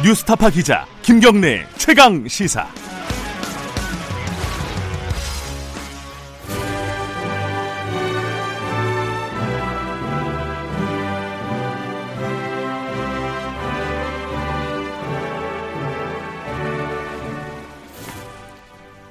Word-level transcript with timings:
뉴스타파 0.00 0.50
기자 0.50 0.86
김경래 1.02 1.66
최강 1.76 2.28
시사. 2.28 2.68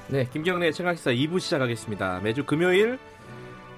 네, 0.08 0.26
김경래 0.32 0.72
최강 0.72 0.96
시사 0.96 1.12
2부 1.12 1.42
시작하겠습니다. 1.42 2.22
매주 2.22 2.46
금요일 2.46 2.98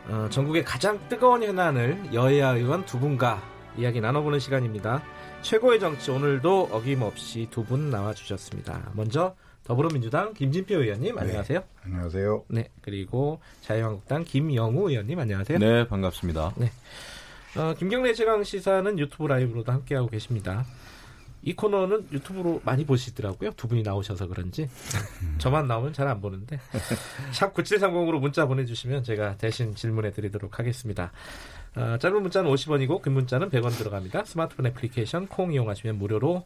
어, 0.10 0.28
전국의 0.30 0.64
가장 0.64 1.00
뜨거운 1.10 1.42
현안을 1.42 2.14
여야 2.14 2.50
의원 2.50 2.86
두 2.86 3.00
분과 3.00 3.42
이야기 3.78 4.00
나눠보는 4.00 4.38
시간입니다. 4.38 5.02
최고의 5.42 5.80
정치 5.80 6.12
오늘도 6.12 6.70
어김없이 6.72 7.48
두 7.50 7.64
분 7.64 7.90
나와주셨습니다. 7.90 8.92
먼저 8.94 9.36
더불어민주당 9.64 10.34
김진표 10.34 10.76
의원님 10.76 11.18
안녕하세요. 11.18 11.60
네, 11.60 11.66
안녕하세요. 11.86 12.46
네, 12.50 12.70
그리고 12.82 13.40
자유한국당 13.62 14.24
김영우 14.24 14.90
의원님 14.90 15.20
안녕하세요. 15.20 15.60
네, 15.60 15.88
반갑습니다. 15.88 16.54
네. 16.58 16.72
어, 17.58 17.74
김경래 17.78 18.14
최강 18.14 18.44
시사는 18.44 18.98
유튜브 19.00 19.28
라이브로도 19.28 19.72
함께하고 19.72 20.08
계십니다. 20.10 20.66
이 21.42 21.56
코너는 21.56 22.08
유튜브로 22.12 22.62
많이 22.66 22.86
보시더라고요. 22.86 23.52
두 23.52 23.68
분이 23.70 23.82
나오셔서 23.84 24.28
그런지. 24.28 24.68
저만 25.40 25.68
나오면 25.68 25.94
잘 25.94 26.08
안 26.08 26.20
보는데. 26.20 26.60
샵 27.32 27.54
9730으로 27.54 28.20
문자 28.20 28.46
보내주시면 28.46 29.04
제가 29.04 29.38
대신 29.38 29.74
질문해 29.74 30.12
드리도록 30.12 30.60
하겠습니다. 30.60 31.12
어, 31.76 31.98
짧은 31.98 32.22
문자는 32.22 32.50
50원이고 32.52 33.02
긴 33.04 33.14
문자는 33.14 33.50
100원 33.50 33.78
들어갑니다. 33.78 34.26
스마트폰 34.26 34.68
애플리케이션 34.68 35.28
콩 35.28 35.54
이용하시면 35.54 35.98
무료로 35.98 36.46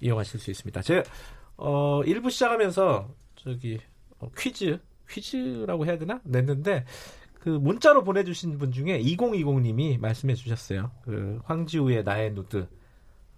이용하실 0.00 0.40
수 0.40 0.50
있습니다. 0.50 0.82
제가 0.82 1.02
어, 1.56 2.02
1부 2.04 2.30
시작하면서 2.30 3.08
저기 3.36 3.78
어, 4.18 4.30
퀴즈 4.36 4.78
퀴즈라고 5.08 5.86
해야 5.86 5.98
되나 5.98 6.20
냈는데 6.24 6.84
그 7.40 7.48
문자로 7.48 8.04
보내주신 8.04 8.58
분 8.58 8.72
중에 8.72 9.00
2020님이 9.00 9.98
말씀해 9.98 10.34
주셨어요. 10.34 10.90
그 11.02 11.40
황지우의 11.44 12.04
나의 12.04 12.32
누드. 12.32 12.68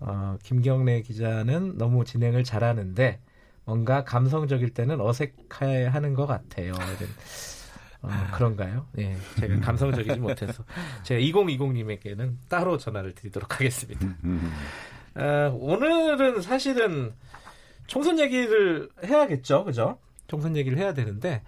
어, 0.01 0.37
김경래 0.43 1.03
기자는 1.03 1.77
너무 1.77 2.05
진행을 2.05 2.43
잘하는데 2.43 3.21
뭔가 3.65 4.03
감성적일 4.05 4.71
때는 4.71 5.01
어색해 5.01 5.87
하는 5.87 6.15
것 6.15 6.27
같아요. 6.27 6.73
어, 8.03 8.09
그런가요? 8.35 8.87
예, 8.99 9.17
제가 9.39 9.61
감성적이지 9.61 10.19
못해서 10.21 10.65
제가 11.03 11.21
2020님에게는 11.21 12.37
따로 12.49 12.79
전화를 12.79 13.15
드리도록 13.15 13.55
하겠습니다. 13.61 14.07
어, 15.17 15.57
오늘은 15.59 16.41
사실은 16.41 17.13
총선 17.87 18.19
얘기를 18.19 18.89
해야겠죠, 19.05 19.65
그죠? 19.65 19.99
총선 20.29 20.57
얘기를 20.57 20.79
해야 20.79 20.95
되는데 20.95 21.43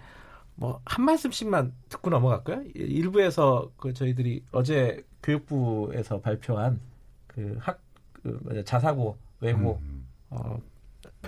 뭐 0.55 0.81
한 0.85 1.05
말씀씩만 1.05 1.73
듣고 1.89 2.09
넘어갈까요? 2.11 2.63
일부에서 2.75 3.71
그 3.77 3.93
저희들이 3.93 4.43
어제 4.51 5.03
교육부에서 5.23 6.19
발표한 6.21 6.79
그 7.27 7.57
학 7.65 7.79
그 8.23 8.63
자사고 8.65 9.17
외고 9.41 9.79
음. 9.83 10.07
어. 10.29 10.57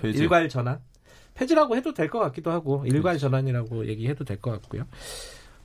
일괄 0.04 0.48
전환 0.48 0.80
폐지라고 1.36 1.76
해도 1.76 1.94
될 1.94 2.10
것 2.10 2.20
같기도 2.20 2.52
하고 2.52 2.84
일괄 2.86 3.18
전환이라고 3.18 3.88
얘기해도 3.88 4.24
될 4.26 4.38
것 4.42 4.52
같고요. 4.52 4.86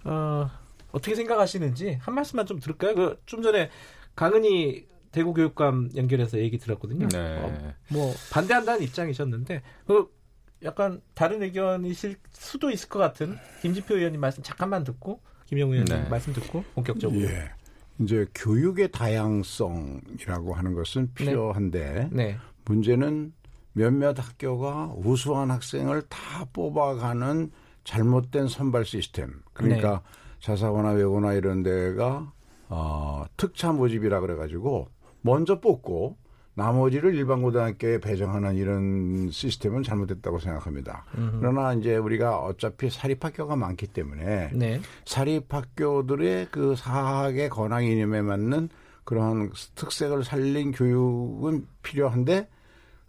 어, 0.05 0.51
어떻게 0.93 1.15
생각하시는지 1.15 1.99
한 2.01 2.15
말씀만 2.15 2.47
좀 2.47 2.59
들을까요? 2.61 2.95
그 2.95 3.17
좀 3.27 3.43
전에 3.43 3.71
강은희 4.17 4.87
대구 5.13 5.33
교육감 5.35 5.91
연결해서 5.97 6.39
얘기 6.39 6.59
들었거든요. 6.59 7.09
네. 7.09 7.39
어, 7.39 7.73
뭐 7.89 8.15
반대한다는 8.33 8.83
입장이셨는데 8.83 9.63
그 9.87 10.09
약간 10.63 11.01
다른 11.15 11.43
의견이실 11.43 12.17
수도 12.33 12.71
있을 12.71 12.89
것 12.89 12.99
같은 12.99 13.37
김지표 13.63 13.97
의원님 13.97 14.21
말씀 14.21 14.43
잠깐만 14.43 14.85
듣고 14.85 15.21
김영우 15.47 15.73
의원님 15.73 15.95
네. 16.05 16.09
말씀 16.09 16.33
듣고 16.33 16.65
본격적으로. 16.75 17.21
예. 17.23 17.51
이제 18.01 18.27
교육의 18.35 18.91
다양성이라고 18.93 20.55
하는 20.55 20.75
것은 20.75 21.07
네. 21.07 21.13
필요한데 21.15 22.09
네. 22.13 22.25
네. 22.25 22.37
문제는 22.65 23.33
몇몇 23.73 24.19
학교가 24.19 24.95
우수한 24.97 25.51
학생을 25.51 26.03
다 26.09 26.47
뽑아가는 26.53 27.51
잘못된 27.85 28.49
선발 28.49 28.85
시스템. 28.85 29.43
그러니까 29.53 29.91
네. 29.91 30.41
자사고나 30.41 30.91
외고나 30.91 31.35
이런 31.35 31.63
데가 31.63 32.33
어, 32.69 33.25
특차 33.37 33.73
모집이라 33.73 34.21
그래가지고 34.21 34.89
먼저 35.23 35.61
뽑고 35.61 36.17
나머지를 36.55 37.15
일반 37.15 37.43
고등학교에 37.43 38.01
배정하는 38.01 38.57
이런 38.57 39.31
시스템은 39.31 39.83
잘못됐다고 39.83 40.41
생각합니다. 40.41 41.05
음흠. 41.17 41.39
그러나 41.41 41.73
이제 41.73 41.97
우리가 41.97 42.39
어차피 42.39 42.91
사립학교가 42.91 43.57
많기 43.57 43.87
때문에 43.87 44.51
네. 44.53 44.81
사립학교들의 45.07 46.49
그 46.51 46.75
사학의 46.77 47.49
권학 47.51 47.85
이념에 47.85 48.21
맞는 48.23 48.69
그러한 49.05 49.53
특색을 49.75 50.25
살린 50.25 50.73
교육은 50.73 51.67
필요한데 51.83 52.49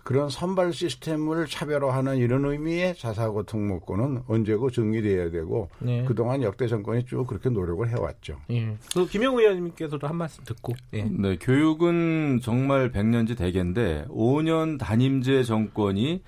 그런 0.03 0.29
선발 0.29 0.73
시스템을 0.73 1.47
차별화하는 1.47 2.17
이런 2.17 2.45
의미의 2.45 2.95
자사고 2.95 3.44
특목고는 3.44 4.23
언제고 4.28 4.72
정리돼야 4.72 5.29
되고 5.29 5.69
네. 5.79 6.03
그동안 6.06 6.41
역대 6.41 6.67
정권이 6.67 7.06
쭉 7.06 7.25
그렇게 7.28 7.50
노력을 7.50 7.88
해왔죠. 7.88 8.38
예. 8.50 8.75
그 8.94 9.07
김영우 9.07 9.39
의원님께서도 9.39 10.07
한 10.07 10.16
말씀 10.16 10.44
듣고. 10.44 10.73
예. 10.94 11.03
네, 11.03 11.38
교육은 11.38 12.39
정말 12.41 12.91
백년지 12.91 13.35
대계인데 13.35 14.06
5년 14.09 14.79
단임제 14.79 15.44
정권이 15.44 16.22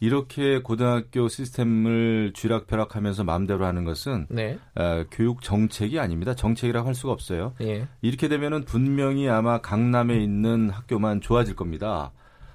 이렇게 0.00 0.60
고등학교 0.60 1.28
시스템을 1.28 2.32
쥐락펴락하면서 2.34 3.22
마음대로 3.24 3.66
하는 3.66 3.84
것은 3.84 4.26
네. 4.30 4.58
어, 4.74 5.04
교육 5.10 5.42
정책이 5.42 6.00
아닙니다. 6.00 6.34
정책이라고 6.34 6.88
할 6.88 6.94
수가 6.94 7.12
없어요. 7.12 7.52
예. 7.60 7.86
이렇게 8.00 8.28
되면은 8.28 8.64
분명히 8.64 9.28
아마 9.28 9.60
강남에 9.60 10.16
있는 10.16 10.70
학교만 10.70 11.20
좋아질 11.20 11.54
겁니다. 11.54 12.12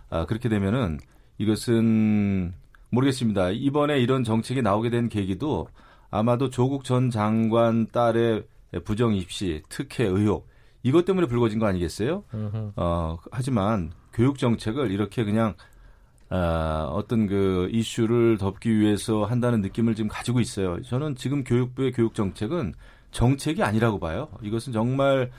아, 0.09 0.25
그렇게 0.25 0.49
되면은 0.49 0.99
이것은 1.37 2.53
모르겠습니다. 2.89 3.51
이번에 3.51 3.99
이런 3.99 4.23
정책이 4.23 4.61
나오게 4.61 4.89
된 4.89 5.09
계기도 5.09 5.67
아마도 6.09 6.49
조국 6.49 6.83
전 6.83 7.09
장관 7.09 7.87
딸의 7.87 8.45
부정 8.83 9.13
입시, 9.15 9.61
특혜 9.69 10.05
의혹 10.05 10.47
이것 10.83 11.03
때문에 11.05 11.27
불거진 11.27 11.59
거 11.59 11.65
아니겠어요? 11.65 12.23
어, 12.75 13.17
하지만 13.31 13.91
교육 14.13 14.37
정책을 14.37 14.91
이렇게 14.91 15.23
그냥 15.23 15.55
아, 16.29 16.87
어떤 16.91 17.27
그 17.27 17.69
이슈를 17.71 18.37
덮기 18.37 18.79
위해서 18.79 19.25
한다는 19.25 19.61
느낌을 19.61 19.95
지금 19.95 20.09
가지고 20.09 20.39
있어요. 20.39 20.81
저는 20.83 21.15
지금 21.15 21.43
교육부의 21.43 21.91
교육 21.91 22.13
정책은 22.15 22.73
정책이 23.11 23.63
아니라고 23.63 23.99
봐요. 23.99 24.27
이것은 24.41 24.73
정말 24.73 25.31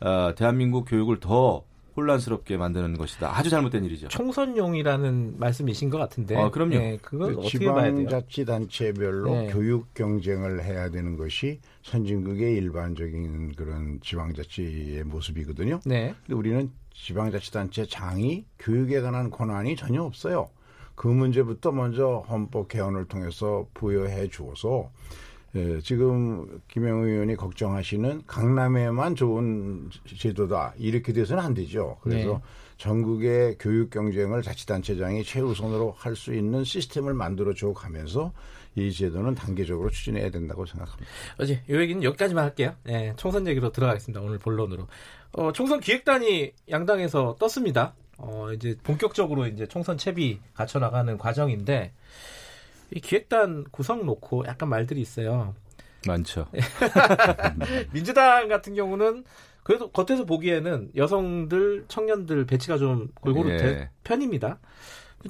아, 0.00 0.34
대한민국 0.36 0.84
교육을 0.88 1.20
더 1.20 1.64
혼란스럽게 1.96 2.56
만드는 2.56 2.96
것이다. 2.96 3.36
아주 3.36 3.50
잘못된 3.50 3.84
일이죠. 3.84 4.08
총선용이라는 4.08 5.38
말씀이신 5.38 5.90
것 5.90 5.98
같은데. 5.98 6.36
아, 6.36 6.50
그럼요. 6.50 6.78
네, 6.78 6.98
그걸 7.02 7.34
어떻게 7.34 7.58
지방자치단체별로 7.58 9.30
네. 9.30 9.46
교육 9.52 9.92
경쟁을 9.94 10.64
해야 10.64 10.90
되는 10.90 11.16
것이 11.16 11.60
선진국의 11.82 12.54
일반적인 12.56 13.52
그런 13.52 14.00
지방자치의 14.00 15.04
모습이거든요. 15.04 15.80
네. 15.84 16.14
근데 16.26 16.34
우리는 16.34 16.70
지방자치단체 16.94 17.86
장이 17.86 18.46
교육에 18.58 19.00
관한 19.00 19.30
권한이 19.30 19.76
전혀 19.76 20.02
없어요. 20.02 20.48
그 20.94 21.08
문제부터 21.08 21.72
먼저 21.72 22.24
헌법 22.28 22.68
개헌을 22.68 23.06
통해서 23.06 23.66
부여해 23.74 24.28
주어서 24.28 24.90
예, 25.54 25.80
지금 25.82 26.60
김영우 26.68 27.06
의원이 27.06 27.36
걱정하시는 27.36 28.22
강남에만 28.26 29.14
좋은 29.14 29.90
제도다 30.18 30.72
이렇게 30.78 31.12
돼서는 31.12 31.42
안 31.42 31.52
되죠. 31.52 31.98
그래서 32.02 32.32
네. 32.32 32.38
전국의 32.78 33.56
교육 33.58 33.90
경쟁을 33.90 34.42
자치단체장이 34.42 35.22
최우선으로 35.24 35.94
할 35.96 36.16
수 36.16 36.34
있는 36.34 36.64
시스템을 36.64 37.12
만들어 37.14 37.52
줘 37.52 37.72
가면서 37.72 38.32
이 38.74 38.90
제도는 38.90 39.34
단계적으로 39.34 39.90
추진해야 39.90 40.30
된다고 40.30 40.64
생각합니다. 40.64 41.10
어제 41.38 41.62
이 41.68 41.74
얘기는 41.74 42.02
여기까지만 42.02 42.44
할게요. 42.44 42.74
네, 42.84 43.12
총선 43.16 43.46
얘기로 43.46 43.72
들어가겠습니다. 43.72 44.22
오늘 44.22 44.38
본론으로. 44.38 44.88
어, 45.32 45.52
총선 45.52 45.80
기획단이 45.80 46.52
양당에서 46.70 47.36
떴습니다. 47.38 47.94
어, 48.16 48.50
이제 48.54 48.76
본격적으로 48.82 49.46
이제 49.46 49.66
총선 49.66 49.98
채비 49.98 50.40
갖춰 50.54 50.78
나가는 50.78 51.18
과정인데 51.18 51.92
이 52.94 53.00
기획단 53.00 53.64
구성 53.70 54.04
놓고 54.06 54.44
약간 54.46 54.68
말들이 54.68 55.00
있어요. 55.00 55.54
많죠. 56.06 56.46
민주당 57.92 58.48
같은 58.48 58.74
경우는 58.74 59.24
그래도 59.62 59.90
겉에서 59.90 60.24
보기에는 60.24 60.90
여성들, 60.96 61.84
청년들 61.88 62.46
배치가 62.46 62.76
좀 62.76 63.08
골고루 63.20 63.50
예. 63.50 63.56
된 63.56 63.88
편입니다. 64.02 64.58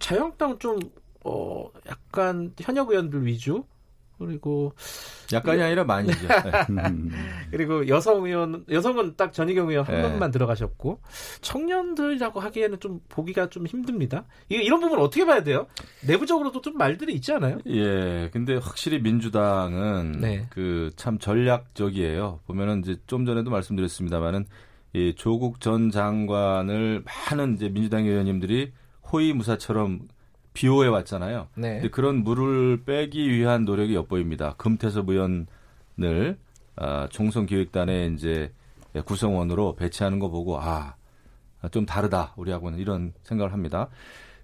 자유한국당은 0.01 0.59
좀, 0.59 0.79
어, 1.25 1.71
약간 1.87 2.55
현역 2.59 2.91
의원들 2.91 3.27
위주? 3.27 3.65
그리고 4.27 4.75
약간이 5.33 5.63
아니라 5.63 5.85
많이죠. 5.85 6.27
네. 6.71 6.83
그리고 7.51 7.89
여성 7.89 8.25
의원 8.25 8.65
여성은 8.71 9.17
딱 9.17 9.33
전희경 9.33 9.71
의원 9.71 9.87
한 9.87 9.97
네. 9.97 10.03
번만 10.03 10.31
들어가셨고 10.31 11.01
청년들이라고 11.41 12.41
하기에는 12.41 12.81
좀 12.81 13.01
보기가 13.09 13.49
좀 13.49 13.67
힘듭니다. 13.67 14.25
이런 14.49 14.81
부분 14.81 14.99
어떻게 14.99 15.25
봐야 15.25 15.43
돼요? 15.43 15.67
내부적으로도 16.07 16.61
좀 16.61 16.77
말들이 16.77 17.15
있지 17.15 17.33
않아요? 17.33 17.59
예, 17.67 18.31
근데 18.33 18.57
확실히 18.57 19.01
민주당은 19.01 20.21
네. 20.21 20.47
그참 20.51 21.19
전략적이에요. 21.19 22.41
보면은 22.47 22.81
이제 22.81 22.97
좀 23.07 23.25
전에도 23.25 23.51
말씀드렸습니다만은 23.51 24.47
이 24.95 25.15
조국 25.17 25.61
전 25.61 25.91
장관을 25.91 27.03
많은 27.31 27.55
이제 27.55 27.69
민주당 27.69 28.05
의원님들이 28.05 28.73
호위무사처럼 29.11 30.01
비호해 30.55 30.89
왔잖아요. 30.89 31.49
네. 31.57 31.75
근데 31.75 31.89
그런 31.89 32.17
물을 32.23 32.83
빼기 32.85 33.31
위한 33.31 33.65
노력이 33.65 33.95
엿보입니다. 33.95 34.55
금태섭 34.59 35.09
의원을 35.09 36.39
아, 36.77 37.09
총선 37.11 37.47
기획단에 37.47 38.07
이제 38.15 38.53
구성원으로 39.05 39.77
배치하는 39.77 40.19
거 40.19 40.29
보고 40.29 40.61
아, 40.61 40.95
좀 41.71 41.87
다르다. 41.87 42.35
우리하고는 42.37 42.79
이런 42.79 43.13
생각을 43.23 43.53
합니다. 43.53 43.89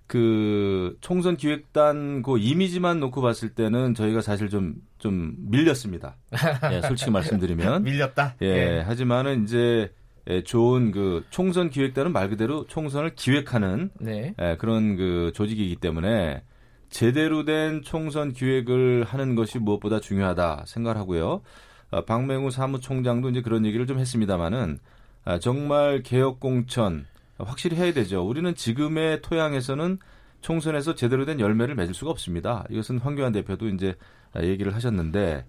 그 0.07 0.97
총선 1.03 1.37
기획단 1.37 2.23
그 2.23 2.39
이미지만 2.39 2.99
놓고 2.99 3.21
봤을 3.21 3.51
때는 3.51 3.95
저희가 3.95 4.23
사실 4.23 4.49
좀좀 4.49 5.35
밀렸습니다. 5.37 6.17
예, 6.73 6.81
솔직히 6.81 7.11
말씀드리면 7.11 7.83
밀렸다. 7.83 8.37
예, 8.41 8.47
예. 8.47 8.81
하지만은 8.81 9.45
이제 9.45 9.59
예, 9.59 9.98
좋은 10.45 10.91
그 10.91 11.25
총선 11.31 11.71
기획단은 11.71 12.13
말 12.13 12.29
그대로 12.29 12.67
총선을 12.67 13.15
기획하는 13.15 13.91
네. 13.99 14.35
예, 14.41 14.57
그런 14.59 14.97
그 14.97 15.33
조직이기 15.35 15.77
때문에 15.77 16.43
제대로 16.91 17.45
된 17.45 17.83
총선 17.83 18.33
기획을 18.33 19.05
하는 19.05 19.35
것이 19.35 19.59
무엇보다 19.59 20.01
중요하다 20.01 20.65
생각하고요. 20.67 21.43
어, 21.91 22.05
박맹우 22.05 22.51
사무총장도 22.51 23.31
이제 23.31 23.41
그런 23.41 23.65
얘기를 23.65 23.87
좀 23.87 23.99
했습니다마는 23.99 24.79
아, 25.25 25.39
정말 25.39 26.03
개혁 26.03 26.41
공천 26.41 27.07
확실히 27.39 27.77
해야 27.77 27.93
되죠. 27.93 28.27
우리는 28.27 28.55
지금의 28.55 29.23
토양에서는 29.23 29.99
총선에서 30.41 30.95
제대로 30.95 31.25
된 31.25 31.41
열매를 31.41 31.75
맺을 31.75 31.95
수가 31.95 32.11
없습니다. 32.11 32.65
이것은 32.71 32.99
황교안 32.99 33.33
대표도 33.33 33.69
이제 33.69 33.95
얘기를 34.41 34.75
하셨는데 34.75 35.45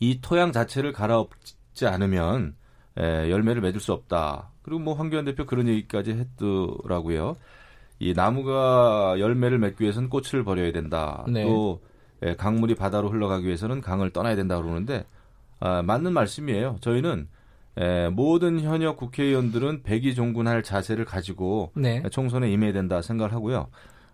이 0.00 0.20
토양 0.20 0.52
자체를 0.52 0.92
갈아엎지 0.92 1.86
않으면 1.86 2.54
에, 2.98 3.30
열매를 3.30 3.62
맺을 3.62 3.80
수 3.80 3.92
없다. 3.92 4.50
그리고 4.62 4.80
뭐 4.80 4.94
황교안 4.94 5.24
대표 5.24 5.46
그런 5.46 5.68
얘기까지 5.68 6.12
했더라고요. 6.12 7.36
이 7.98 8.12
나무가 8.12 9.16
열매를 9.18 9.58
맺기 9.58 9.82
위해서는 9.82 10.08
꽃을 10.08 10.44
버려야 10.44 10.72
된다. 10.72 11.24
네. 11.28 11.44
또 11.44 11.82
에, 12.22 12.34
강물이 12.36 12.74
바다로 12.74 13.10
흘러가기 13.10 13.46
위해서는 13.46 13.80
강을 13.80 14.10
떠나야 14.10 14.36
된다 14.36 14.60
그러는데 14.60 15.04
아, 15.60 15.82
맞는 15.82 16.12
말씀이에요. 16.12 16.76
저희는 16.80 17.28
에, 17.76 18.08
모든 18.08 18.60
현역 18.60 18.96
국회의원들은 18.96 19.82
백의종군할 19.82 20.62
자세를 20.62 21.04
가지고 21.04 21.72
네. 21.74 22.02
총선에 22.10 22.50
임해야 22.50 22.72
된다 22.72 23.02
생각을 23.02 23.32
하고요. 23.32 23.68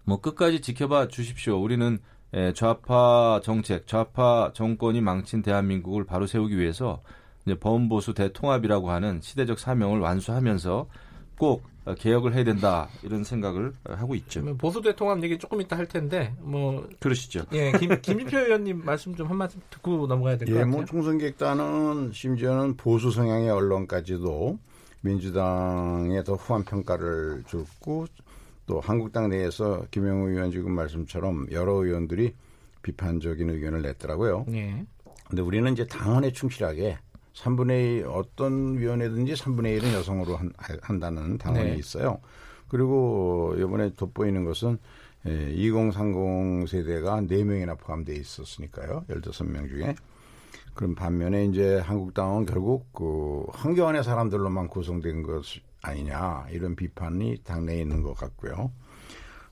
뭐 0.05 0.21
끝까지 0.21 0.61
지켜봐 0.61 1.09
주십시오. 1.09 1.61
우리는 1.61 1.99
에, 2.33 2.53
좌파 2.53 3.41
정책, 3.43 3.87
좌파 3.87 4.53
정권이 4.55 5.01
망친 5.01 5.43
대한민국을 5.43 6.05
바로 6.05 6.27
세우기 6.27 6.59
위해서 6.59 7.03
이제 7.47 7.59
범보수 7.59 8.15
대통합이라고 8.15 8.91
하는 8.91 9.21
시대적 9.21 9.59
사명을 9.59 10.01
완수하면서 10.01 10.87
꼭 11.39 11.65
개혁을 11.99 12.35
해야 12.35 12.45
된다 12.45 12.89
이런 13.03 13.25
생각을 13.25 13.73
하고 13.85 14.15
있죠. 14.15 14.45
보수 14.59 14.83
대통합 14.83 15.23
얘기 15.23 15.39
조금 15.39 15.61
이따 15.61 15.77
할 15.77 15.87
텐데 15.87 16.35
뭐 16.41 16.87
그러시죠. 17.01 17.45
예, 17.53 17.73
김, 17.73 17.89
김진표 18.01 18.39
의원님 18.39 18.85
말씀 18.85 19.15
좀 19.15 19.27
한마디 19.29 19.59
듣고 19.71 20.07
넘어가야 20.07 20.37
될것 20.37 20.49
예, 20.49 20.65
뭐 20.65 20.65
같아요. 20.65 20.77
뭐 20.77 20.85
총선 20.85 21.19
기획단은 21.19 22.13
심지어는 22.13 22.77
보수 22.77 23.11
성향의 23.11 23.51
언론까지도 23.51 24.59
민주당에 25.01 26.23
더 26.23 26.35
후한 26.35 26.65
평가를 26.65 27.45
줬고 27.49 28.07
또 28.67 28.81
한국당 28.81 29.31
내에서 29.31 29.83
김영우 29.91 30.29
의원 30.29 30.51
지금 30.51 30.73
말씀처럼 30.73 31.47
여러 31.51 31.73
의원들이 31.73 32.35
비판적인 32.83 33.49
의견을 33.49 33.83
냈더라고요. 33.83 34.45
예. 34.53 34.85
근데 35.27 35.43
우리는 35.43 35.73
이제 35.73 35.87
당원에 35.87 36.33
충실하게 36.33 36.99
3분의 37.41 37.99
1 37.99 38.07
어떤 38.09 38.79
위원회든지 38.79 39.35
3분의 39.35 39.81
1은 39.81 39.93
여성으로 39.95 40.37
한, 40.37 40.53
한다는 40.83 41.39
당원이 41.39 41.71
네. 41.71 41.77
있어요. 41.77 42.21
그리고 42.69 43.55
이번에 43.59 43.95
돋보이는 43.95 44.45
것은 44.45 44.79
예, 45.27 45.51
2030 45.53 46.69
세대가 46.69 47.21
4명이나 47.21 47.79
포함되어 47.79 48.15
있었으니까요. 48.15 49.05
15명 49.09 49.69
중에. 49.69 49.95
그럼 50.75 50.95
반면에 50.95 51.47
이제 51.47 51.79
한국당은 51.79 52.47
결국 52.47 52.93
그 52.93 53.45
한교안의 53.53 54.05
사람들로만 54.05 54.69
구성된 54.69 55.23
것 55.23 55.43
아니냐 55.83 56.47
이런 56.51 56.77
비판이 56.77 57.43
당내에 57.45 57.81
있는 57.81 58.03
것 58.03 58.15
같고요. 58.15 58.71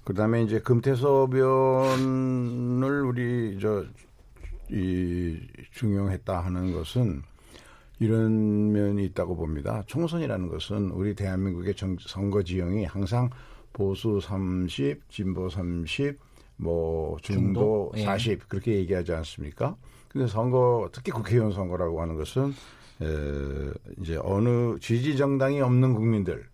그다음에 0.05 0.43
이제 0.43 0.61
금태섭 0.61 1.35
의원을 1.35 3.03
우리 3.03 3.59
저 3.61 3.85
이 4.71 5.39
중용했다 5.73 6.41
하는 6.41 6.73
것은 6.73 7.23
이런 8.01 8.73
면이 8.73 9.05
있다고 9.07 9.37
봅니다. 9.37 9.83
총선이라는 9.87 10.49
것은 10.49 10.91
우리 10.91 11.15
대한민국의 11.15 11.75
정, 11.75 11.97
선거 12.01 12.43
지형이 12.43 12.85
항상 12.85 13.31
보수 13.73 14.21
30, 14.21 15.09
진보 15.09 15.49
30, 15.49 16.19
뭐 16.57 17.17
중도, 17.23 17.91
중도? 17.95 18.05
40 18.05 18.33
예. 18.33 18.37
그렇게 18.49 18.75
얘기하지 18.77 19.13
않습니까? 19.13 19.77
근데 20.09 20.27
선거 20.27 20.89
특히 20.93 21.13
국회의원 21.13 21.53
선거라고 21.53 22.01
하는 22.01 22.17
것은 22.17 22.53
에, 23.01 23.73
이제 24.01 24.19
어느 24.23 24.79
지지 24.81 25.17
정당이 25.17 25.61
없는 25.61 25.95
국민들을 25.95 26.45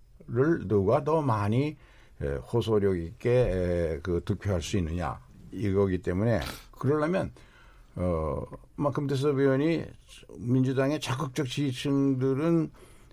누가 0.67 1.05
더 1.05 1.23
많이 1.23 1.76
에, 2.20 2.26
호소력 2.52 2.99
있게 2.99 3.31
에, 3.31 4.00
그 4.02 4.23
득표할 4.25 4.61
수 4.61 4.76
있느냐 4.79 5.19
이거기 5.52 5.99
때문에 5.99 6.41
그러려면 6.73 7.32
어, 7.96 8.44
대섭 9.06 9.38
의원이 9.38 9.85
민주당의 10.38 11.00
적극적 11.00 11.46
지지층들은 11.49 12.70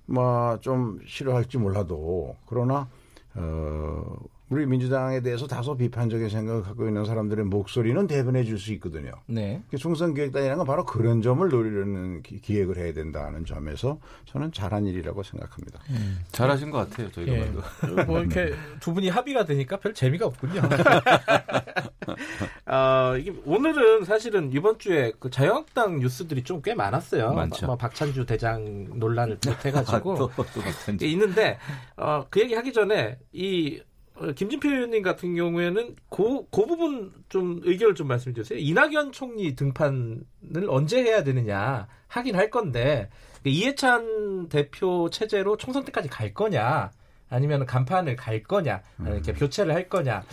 뭐 0.08 0.58
좀 0.62 1.00
싫어할지 1.06 1.58
몰라도 1.58 2.36
그러나 2.48 2.90
어, 3.36 4.18
우리 4.52 4.66
민주당에 4.66 5.22
대해서 5.22 5.48
다소 5.48 5.76
비판적인 5.76 6.30
생각을 6.30 6.62
갖고 6.62 6.88
있는 6.88 7.06
사람들의 7.06 7.46
목소리는 7.46 8.06
대변해 8.06 8.44
줄 8.44 8.60
수 8.62 8.74
있거든요. 8.74 9.12
네. 9.26 9.64
총선 9.80 10.14
기획단이라는 10.14 10.58
건 10.58 10.68
바로 10.68 10.86
그런 10.86 11.22
점을 11.22 11.48
노리려는 11.50 12.22
기, 12.22 12.40
획을 12.60 12.78
해야 12.78 12.94
된다는 12.94 13.44
점에서 13.46 13.98
저는 14.26 14.52
잘한 14.52 14.86
일이라고 14.86 15.24
생각합니다. 15.24 15.80
음. 15.90 16.20
잘하신 16.32 16.70
것 16.70 16.78
같아요, 16.90 17.10
저희가 17.12 17.34
예. 17.34 17.52
뭐 18.06 18.20
이렇게 18.20 18.54
두 18.80 18.94
분이 18.94 19.10
합의가 19.10 19.46
되니까 19.46 19.80
별 19.80 19.94
재미가 19.96 20.28
없군요. 20.28 20.62
어, 22.68 23.16
이게 23.18 23.34
오늘은 23.46 24.06
사실은 24.06 24.52
이번 24.54 24.78
주에 24.80 25.12
그 25.20 25.30
자유한국당 25.30 26.00
뉴스들이 26.00 26.44
좀 26.44 26.62
꽤 26.62 26.76
많았어요. 26.76 27.34
많죠. 27.34 27.66
뭐 27.66 27.76
박찬주 27.76 28.28
대장 28.28 28.86
논란을 29.00 29.40
비롯해가지고 29.40 30.14
아, 30.14 30.16
또, 30.16 30.30
또 30.36 31.06
있는데 31.06 31.58
어, 31.98 32.24
그 32.30 32.40
얘기 32.42 32.54
하기 32.54 32.72
전에 32.72 33.18
이 33.32 33.80
어, 33.80 33.91
김진표 34.36 34.70
의원님 34.70 35.02
같은 35.02 35.36
경우에는 35.36 35.96
그, 36.10 36.46
그 36.52 36.66
부분 36.66 37.12
좀 37.30 37.60
의견을 37.64 37.96
좀 37.96 38.08
말씀해 38.08 38.34
주세요. 38.34 38.60
이낙연 38.60 39.12
총리 39.12 39.56
등판을 39.56 40.24
언제 40.68 41.04
해야 41.04 41.24
되느냐 41.24 41.88
하긴 42.08 42.36
할 42.36 42.50
건데 42.50 43.10
이해찬 43.46 44.50
대표 44.50 45.10
체제로 45.10 45.58
총선 45.58 45.84
때까지 45.86 46.10
갈 46.10 46.34
거냐 46.34 46.92
아니면 47.30 47.66
간판을 47.66 48.16
갈 48.16 48.44
거냐 48.44 48.82
이렇게 49.00 49.32
음. 49.32 49.36
교체를 49.36 49.74
할 49.74 49.90
거냐 49.90 50.24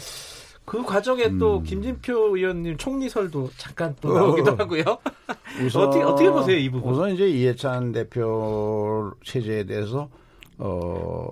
그 0.64 0.82
과정에 0.82 1.24
음. 1.24 1.38
또 1.38 1.62
김진표 1.62 2.36
의원님 2.36 2.76
총리설도 2.76 3.50
잠깐 3.56 3.96
또 4.02 4.12
나오기도 4.12 4.50
어. 4.50 4.54
하고요. 4.58 4.82
우선, 5.64 5.88
어떻게 5.88 6.02
어떻게 6.04 6.30
보세요 6.30 6.56
이 6.58 6.68
부분? 6.68 6.92
우선 6.92 7.14
이제 7.14 7.26
이해찬 7.26 7.92
대표 7.92 9.12
체제에 9.24 9.64
대해서 9.64 10.10
어. 10.58 11.30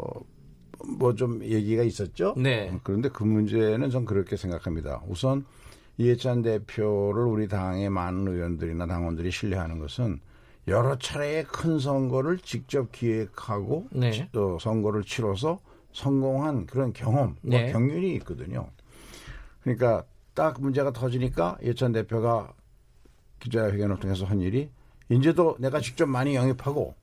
뭐 0.99 1.15
좀 1.15 1.43
얘기가 1.43 1.83
있었죠. 1.83 2.35
네. 2.37 2.79
그런데 2.83 3.09
그 3.09 3.25
문제는 3.25 3.91
전 3.91 4.05
그렇게 4.05 4.37
생각합니다. 4.37 5.03
우선 5.09 5.45
이해찬 5.99 6.43
대표를 6.43 7.25
우리 7.25 7.49
당의 7.49 7.89
많은 7.91 8.29
의원들이나 8.29 8.87
당원들이 8.87 9.31
신뢰하는 9.31 9.79
것은 9.79 10.21
여러 10.69 10.99
차례의 10.99 11.45
큰 11.45 11.79
선거를 11.79 12.39
직접 12.39 12.91
기획하고 12.93 13.87
네. 13.93 14.29
또 14.33 14.59
선거를 14.59 15.05
치러서 15.05 15.61
성공한 15.93 16.67
그런 16.67 16.93
경험, 16.93 17.37
네. 17.41 17.73
경륜이 17.73 18.15
있거든요. 18.17 18.69
그러니까 19.63 20.05
딱 20.35 20.61
문제가 20.61 20.93
터지니까 20.93 21.57
이해찬 21.63 21.93
대표가 21.93 22.53
기자회견을 23.41 23.99
통해서 24.01 24.27
한 24.27 24.41
일이 24.41 24.69
이제도 25.09 25.57
내가 25.59 25.81
직접 25.81 26.07
많이 26.07 26.35
영입하고 26.35 26.95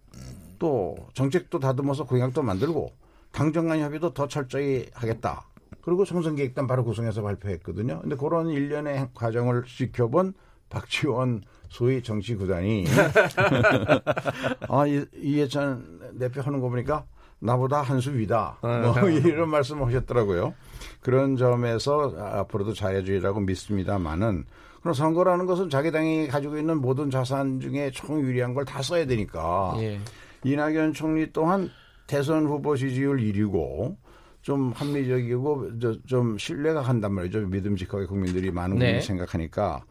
또 0.60 0.96
정책도 1.14 1.60
다듬어서 1.60 2.06
공약도 2.06 2.44
만들고 2.44 2.92
당정 3.34 3.68
간 3.68 3.80
협의도 3.82 4.14
더 4.14 4.28
철저히 4.28 4.86
하겠다. 4.94 5.46
그리고 5.82 6.06
총선기획단 6.06 6.66
바로 6.68 6.86
구성해서 6.86 7.22
발표했거든요. 7.22 8.00
근데 8.02 8.16
그런 8.16 8.48
일련의 8.50 9.10
과정을 9.14 9.64
지켜본 9.66 10.34
박지원 10.70 11.42
소위 11.68 12.02
정치 12.02 12.36
구단이 12.36 12.86
아 14.70 14.88
이, 14.88 15.06
이해찬 15.16 16.18
대표 16.20 16.42
하는 16.42 16.62
거 16.62 16.70
보니까 16.70 17.06
나보다 17.40 17.82
한 17.82 18.00
수 18.00 18.14
위다. 18.16 18.58
뭐 18.62 18.70
아. 18.98 19.02
이런 19.10 19.50
말씀을 19.50 19.88
하셨더라고요. 19.88 20.54
그런 21.02 21.36
점에서 21.36 22.14
앞으로도 22.18 22.74
자유주의라고 22.74 23.42
믿습니다만은 23.42 24.46
그럼 24.80 24.94
선거라는 24.94 25.46
것은 25.46 25.70
자기 25.70 25.92
당이 25.92 26.28
가지고 26.28 26.58
있는 26.58 26.80
모든 26.80 27.10
자산 27.10 27.60
중에 27.60 27.92
총 27.92 28.22
유리한 28.22 28.54
걸 28.54 28.64
다 28.66 28.82
써야 28.82 29.06
되니까 29.06 29.76
예. 29.80 30.00
이낙연 30.44 30.94
총리 30.94 31.32
또한 31.34 31.70
대선 32.08 32.46
후보 32.46 32.76
지지율 32.76 33.18
1위고 33.18 33.96
좀 34.42 34.72
합리적이고 34.72 35.80
좀 36.06 36.38
신뢰가 36.38 36.82
간단 36.82 37.14
말이죠. 37.14 37.48
믿음직하게 37.48 38.06
국민들이 38.06 38.52
많은 38.52 38.72
분들이 38.72 38.94
네. 38.94 39.02
생각하니까. 39.02 39.84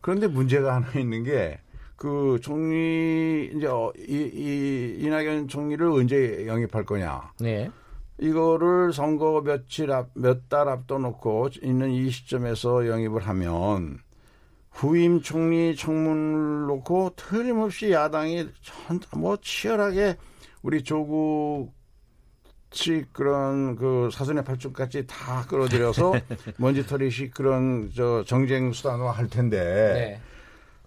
그런데 0.00 0.26
문제가 0.26 0.74
하나 0.74 0.90
있는 0.98 1.22
게 1.24 1.60
그 2.02 2.40
총리 2.42 3.48
이제 3.54 3.68
어, 3.68 3.92
이, 3.96 4.28
이 4.34 5.04
이낙연 5.04 5.46
총리를 5.46 5.86
언제 5.86 6.48
영입할 6.48 6.84
거냐. 6.84 7.30
네. 7.38 7.70
이거를 8.18 8.92
선거 8.92 9.40
며칠 9.40 9.92
앞 9.92 10.08
몇 10.16 10.48
달 10.48 10.68
앞둬 10.68 10.98
놓고 10.98 11.50
있는 11.62 11.92
이 11.92 12.10
시점에서 12.10 12.88
영입을 12.88 13.22
하면 13.28 14.00
후임 14.72 15.20
총리 15.22 15.76
청문을 15.76 16.66
놓고 16.66 17.12
틀림없이 17.14 17.92
야당이 17.92 18.48
뭐 19.16 19.36
치열하게 19.40 20.16
우리 20.62 20.82
조국 20.82 21.72
측 22.70 23.12
그런 23.12 23.76
그 23.76 24.08
사전의 24.12 24.44
팔뚝같이 24.44 25.06
다 25.06 25.44
끌어들여서 25.48 26.14
먼지털이식 26.56 27.34
그런 27.34 27.90
저 27.94 28.24
정쟁 28.24 28.72
수단화 28.72 29.10
할 29.10 29.28
텐데. 29.28 29.58
네. 29.94 30.20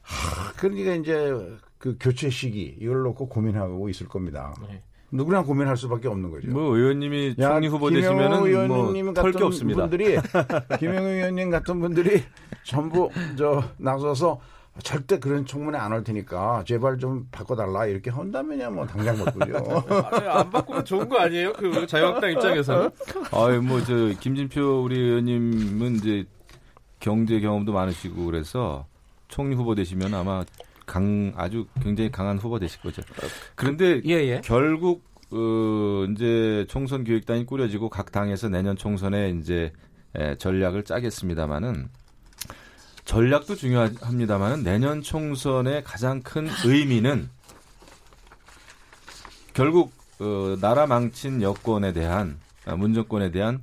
하, 0.02 0.52
그러니까 0.54 0.94
이제 0.96 1.34
그 1.78 1.98
교체 2.00 2.30
시기 2.30 2.76
이걸 2.80 3.02
놓고 3.04 3.30
고민하고 3.30 3.90
있을 3.90 4.08
겁니다. 4.08 4.56
네. 4.68 4.82
누구나 5.12 5.44
고민할 5.44 5.78
수밖에 5.78 6.08
없는 6.08 6.32
거죠. 6.32 6.50
뭐 6.50 6.76
의원님이 6.76 7.36
총리 7.36 7.68
후보 7.68 7.90
되시면은 7.90 9.06
뭐털게 9.06 9.44
없습니다. 9.44 9.82
분들이 9.88 10.18
김영우 10.80 11.08
의원님 11.08 11.50
같은 11.52 11.80
분들이 11.80 12.24
전부 12.64 13.10
저 13.38 13.64
나서서 13.78 14.40
절대 14.84 15.20
그런 15.20 15.46
청문회 15.46 15.78
안할 15.80 16.04
테니까 16.04 16.64
제발 16.68 16.98
좀 16.98 17.28
바꿔달라 17.32 17.86
이렇게 17.86 18.10
한다면야 18.10 18.70
뭐 18.70 18.86
당장 18.86 19.18
바꾸죠. 19.18 19.86
안 20.30 20.50
바꾸면 20.50 20.86
좋은 20.86 21.08
거 21.08 21.18
아니에요? 21.20 21.54
그 21.54 21.88
자유한국당 21.88 22.32
입장에서는? 22.32 22.90
아유 23.32 23.62
뭐저 23.62 24.14
김진표 24.20 24.84
우리 24.84 25.00
의원님은 25.00 25.96
이제 25.96 26.26
경제 27.00 27.40
경험도 27.40 27.72
많으시고 27.72 28.26
그래서 28.26 28.86
총리 29.28 29.56
후보 29.56 29.76
되시면 29.76 30.14
아마 30.14 30.44
강 30.86 31.34
아주 31.36 31.66
굉장히 31.82 32.12
강한 32.12 32.38
후보 32.38 32.60
되실 32.60 32.82
거죠. 32.82 33.02
그런데 33.56 34.02
예, 34.06 34.12
예. 34.12 34.42
결국 34.44 35.04
어, 35.32 36.06
이제 36.12 36.66
총선 36.70 37.04
기획단이 37.04 37.46
꾸려지고 37.46 37.90
각 37.90 38.12
당에서 38.12 38.50
내년 38.50 38.76
총선에 38.76 39.32
이제 39.32 39.72
에, 40.16 40.36
전략을 40.36 40.84
짜겠습니다마는 40.84 41.90
전략도 43.06 43.56
중요합니다만 43.56 44.64
내년 44.64 45.02
총선의 45.02 45.84
가장 45.84 46.22
큰 46.22 46.48
의미는 46.66 47.30
결국 49.54 49.94
어, 50.20 50.56
나라 50.60 50.88
망친 50.88 51.42
여권에 51.42 51.94
대한 51.94 52.40
아, 52.66 52.76
문정권에 52.76 53.32
대한 53.32 53.62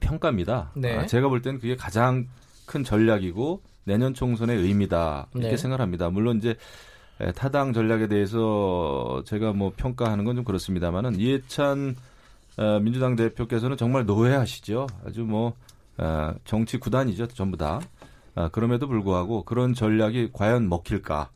평가입니다. 0.00 0.70
네. 0.74 0.96
아, 0.96 1.06
제가 1.06 1.28
볼 1.28 1.42
때는 1.42 1.60
그게 1.60 1.74
가장 1.76 2.28
큰 2.66 2.84
전략이고 2.84 3.62
내년 3.84 4.14
총선의 4.14 4.56
의미다 4.58 5.28
이렇게 5.34 5.50
네. 5.50 5.56
생각합니다. 5.56 6.10
물론 6.10 6.38
이제 6.38 6.54
타당 7.34 7.72
전략에 7.72 8.06
대해서 8.06 9.22
제가 9.26 9.52
뭐 9.52 9.72
평가하는 9.76 10.24
건 10.24 10.36
좀 10.36 10.44
그렇습니다만은 10.44 11.16
이해찬 11.18 11.96
어, 12.58 12.78
민주당 12.80 13.16
대표께서는 13.16 13.76
정말 13.76 14.04
노회하시죠. 14.06 14.86
아주 15.06 15.22
뭐 15.22 15.54
어, 15.96 16.32
정치 16.44 16.76
구단이죠, 16.78 17.26
전부 17.28 17.56
다. 17.56 17.80
아, 18.38 18.48
그럼에도 18.50 18.86
불구하고 18.86 19.42
그런 19.42 19.74
전략이 19.74 20.30
과연 20.32 20.68
먹힐까? 20.68 21.30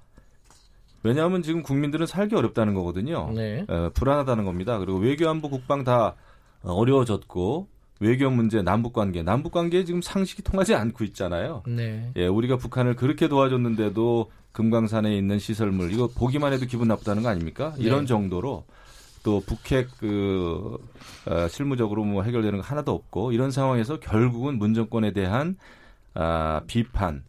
왜냐하면 1.03 1.43
지금 1.43 1.65
국민들은 1.65 2.07
살기 2.07 2.37
어렵다는 2.37 2.75
거거든요. 2.75 3.29
네. 3.35 3.67
에, 3.69 3.89
불안하다는 3.89 4.45
겁니다. 4.45 4.79
그리고 4.79 4.99
외교안보 4.99 5.51
국방 5.51 5.83
다 5.83 6.15
어려워졌고 6.63 7.67
외교 7.99 8.31
문제, 8.31 8.63
남북 8.63 8.93
관계, 8.93 9.25
남북 9.25 9.51
관계에 9.51 9.85
지금 9.85 10.01
상식이 10.01 10.43
통하지 10.43 10.77
않고 10.77 11.03
있잖아요. 11.03 11.65
네. 11.67 12.13
예, 12.15 12.29
우리가 12.29 12.57
북한을 12.57 12.95
그렇게 12.95 13.27
도와줬는데도 13.27 14.31
금강산에 14.53 15.17
있는 15.17 15.41
시설물 15.41 15.93
이거 15.93 16.07
보기만 16.07 16.53
해도 16.53 16.67
기분 16.67 16.87
나쁘다는 16.87 17.25
거 17.25 17.31
아닙니까? 17.31 17.75
네. 17.79 17.83
이런 17.83 18.07
정도로 18.07 18.65
또 19.25 19.41
북핵 19.41 19.89
그 19.99 20.79
어, 21.27 21.49
실무적으로 21.49 22.05
뭐 22.05 22.23
해결되는 22.23 22.61
거 22.61 22.65
하나도 22.65 22.93
없고 22.93 23.33
이런 23.33 23.51
상황에서 23.51 23.99
결국은 23.99 24.59
문 24.59 24.73
정권에 24.75 25.13
대한 25.13 25.57
아, 26.15 26.63
비판, 26.67 27.25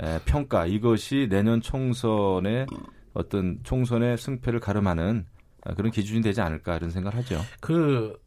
에, 0.00 0.18
평가 0.24 0.66
이것이 0.66 1.28
내년 1.30 1.60
총선의 1.60 2.66
어떤 3.14 3.58
총선의 3.62 4.16
승패를 4.18 4.60
가름하는 4.60 5.26
아, 5.64 5.74
그런 5.74 5.90
기준이 5.90 6.20
되지 6.20 6.40
않을까 6.40 6.76
이런 6.76 6.90
생각을 6.90 7.18
하죠. 7.18 7.40
그 7.60 8.18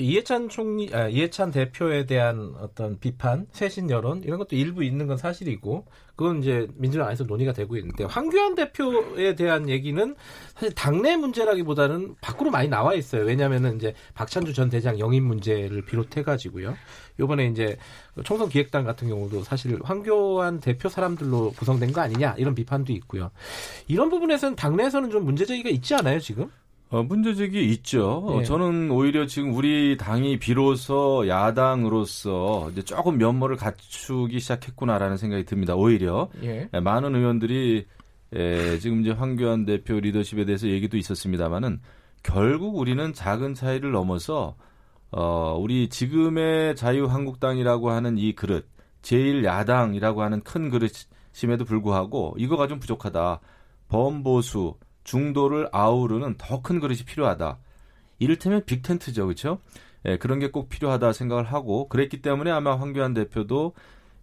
이해찬 0.00 0.48
총리, 0.48 0.90
아, 0.92 1.08
이해찬 1.08 1.50
대표에 1.50 2.06
대한 2.06 2.54
어떤 2.58 2.98
비판, 2.98 3.46
쇄신 3.52 3.90
여론 3.90 4.22
이런 4.24 4.38
것도 4.38 4.56
일부 4.56 4.82
있는 4.82 5.06
건 5.06 5.16
사실이고 5.16 5.86
그건 6.16 6.40
이제 6.40 6.68
민주당 6.74 7.06
안에서 7.06 7.24
논의가 7.24 7.52
되고 7.52 7.76
있는데 7.76 8.04
황교안 8.04 8.54
대표에 8.54 9.34
대한 9.36 9.68
얘기는 9.70 10.14
사실 10.54 10.74
당내 10.74 11.16
문제라기보다는 11.16 12.16
밖으로 12.20 12.50
많이 12.50 12.68
나와 12.68 12.94
있어요. 12.94 13.24
왜냐하면은 13.24 13.76
이제 13.76 13.94
박찬주 14.14 14.52
전 14.52 14.68
대장 14.68 14.98
영입 14.98 15.22
문제를 15.22 15.82
비롯해 15.82 16.22
가지고요. 16.22 16.76
요번에 17.18 17.46
이제 17.46 17.78
총선 18.24 18.48
기획단 18.48 18.84
같은 18.84 19.08
경우도 19.08 19.44
사실 19.44 19.78
황교안 19.82 20.60
대표 20.60 20.88
사람들로 20.88 21.52
구성된 21.52 21.92
거 21.92 22.00
아니냐 22.00 22.34
이런 22.36 22.54
비판도 22.54 22.92
있고요. 22.92 23.30
이런 23.88 24.10
부분에서는 24.10 24.56
당내에서는 24.56 25.10
좀 25.10 25.24
문제 25.24 25.46
제기가 25.46 25.70
있지 25.70 25.94
않아요 25.94 26.20
지금? 26.20 26.50
어, 26.90 27.04
문제제기 27.04 27.70
있죠. 27.72 28.38
네. 28.38 28.44
저는 28.44 28.90
오히려 28.90 29.24
지금 29.24 29.54
우리 29.54 29.96
당이 29.96 30.40
비로소 30.40 31.26
야당으로서 31.28 32.68
이제 32.72 32.82
조금 32.82 33.16
면모를 33.16 33.56
갖추기 33.56 34.40
시작했구나라는 34.40 35.16
생각이 35.16 35.44
듭니다. 35.44 35.76
오히려 35.76 36.28
예. 36.42 36.68
예. 36.72 36.80
많은 36.80 37.14
의원들이 37.14 37.86
예, 38.34 38.78
지금 38.80 39.02
이제 39.02 39.12
황교안 39.12 39.66
대표 39.66 40.00
리더십에 40.00 40.44
대해서 40.44 40.68
얘기도 40.68 40.96
있었습니다만은 40.96 41.80
결국 42.24 42.76
우리는 42.76 43.12
작은 43.12 43.54
차이를 43.54 43.92
넘어서 43.92 44.56
어, 45.12 45.56
우리 45.60 45.88
지금의 45.88 46.74
자유한국당이라고 46.74 47.90
하는 47.90 48.18
이 48.18 48.34
그릇, 48.34 48.68
제일 49.02 49.44
야당이라고 49.44 50.22
하는 50.22 50.40
큰 50.42 50.70
그릇임에도 50.70 51.64
불구하고 51.64 52.34
이거가 52.36 52.66
좀 52.66 52.80
부족하다. 52.80 53.40
범보수 53.88 54.74
중도를 55.10 55.68
아우르는 55.72 56.36
더 56.38 56.62
큰 56.62 56.78
그릇이 56.78 57.00
필요하다. 57.04 57.58
이를테면 58.20 58.62
빅텐트죠, 58.64 59.26
그렇죠? 59.26 59.58
예, 60.06 60.16
그런 60.18 60.38
게 60.38 60.48
꼭 60.50 60.68
필요하다 60.68 61.12
생각을 61.12 61.44
하고 61.44 61.88
그랬기 61.88 62.22
때문에 62.22 62.50
아마 62.50 62.78
황교안 62.78 63.12
대표도 63.14 63.74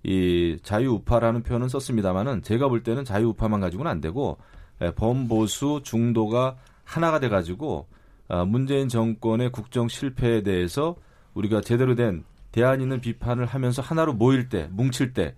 이 0.03 0.57
자유우파라는 0.63 1.43
표현은 1.43 1.67
썼습니다만은 1.67 2.41
제가 2.41 2.69
볼 2.69 2.83
때는 2.83 3.03
자유우파만 3.03 3.59
가지고는 3.59 3.91
안 3.91 3.99
되고 4.01 4.37
예, 4.81 4.91
범보수 4.91 5.81
중도가 5.83 6.55
하나가 6.85 7.19
돼 7.19 7.27
가지고 7.27 7.87
아, 8.29 8.45
문재인 8.45 8.87
정권의 8.87 9.51
국정 9.51 9.87
실패에 9.89 10.41
대해서 10.43 10.95
우리가 11.33 11.59
제대로 11.61 11.95
된 11.95 12.23
대안 12.51 12.79
있는 12.81 13.01
비판을 13.01 13.45
하면서 13.45 13.81
하나로 13.81 14.13
모일 14.13 14.47
때 14.49 14.67
뭉칠 14.71 15.13
때 15.13 15.35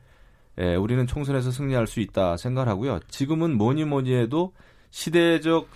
예, 0.59 0.75
우리는 0.75 1.07
총선에서 1.07 1.49
승리할 1.51 1.87
수 1.87 2.01
있다 2.01 2.37
생각하고요. 2.37 2.99
지금은 3.07 3.57
뭐니 3.57 3.85
뭐니 3.85 4.13
해도 4.13 4.53
시대적 4.91 5.67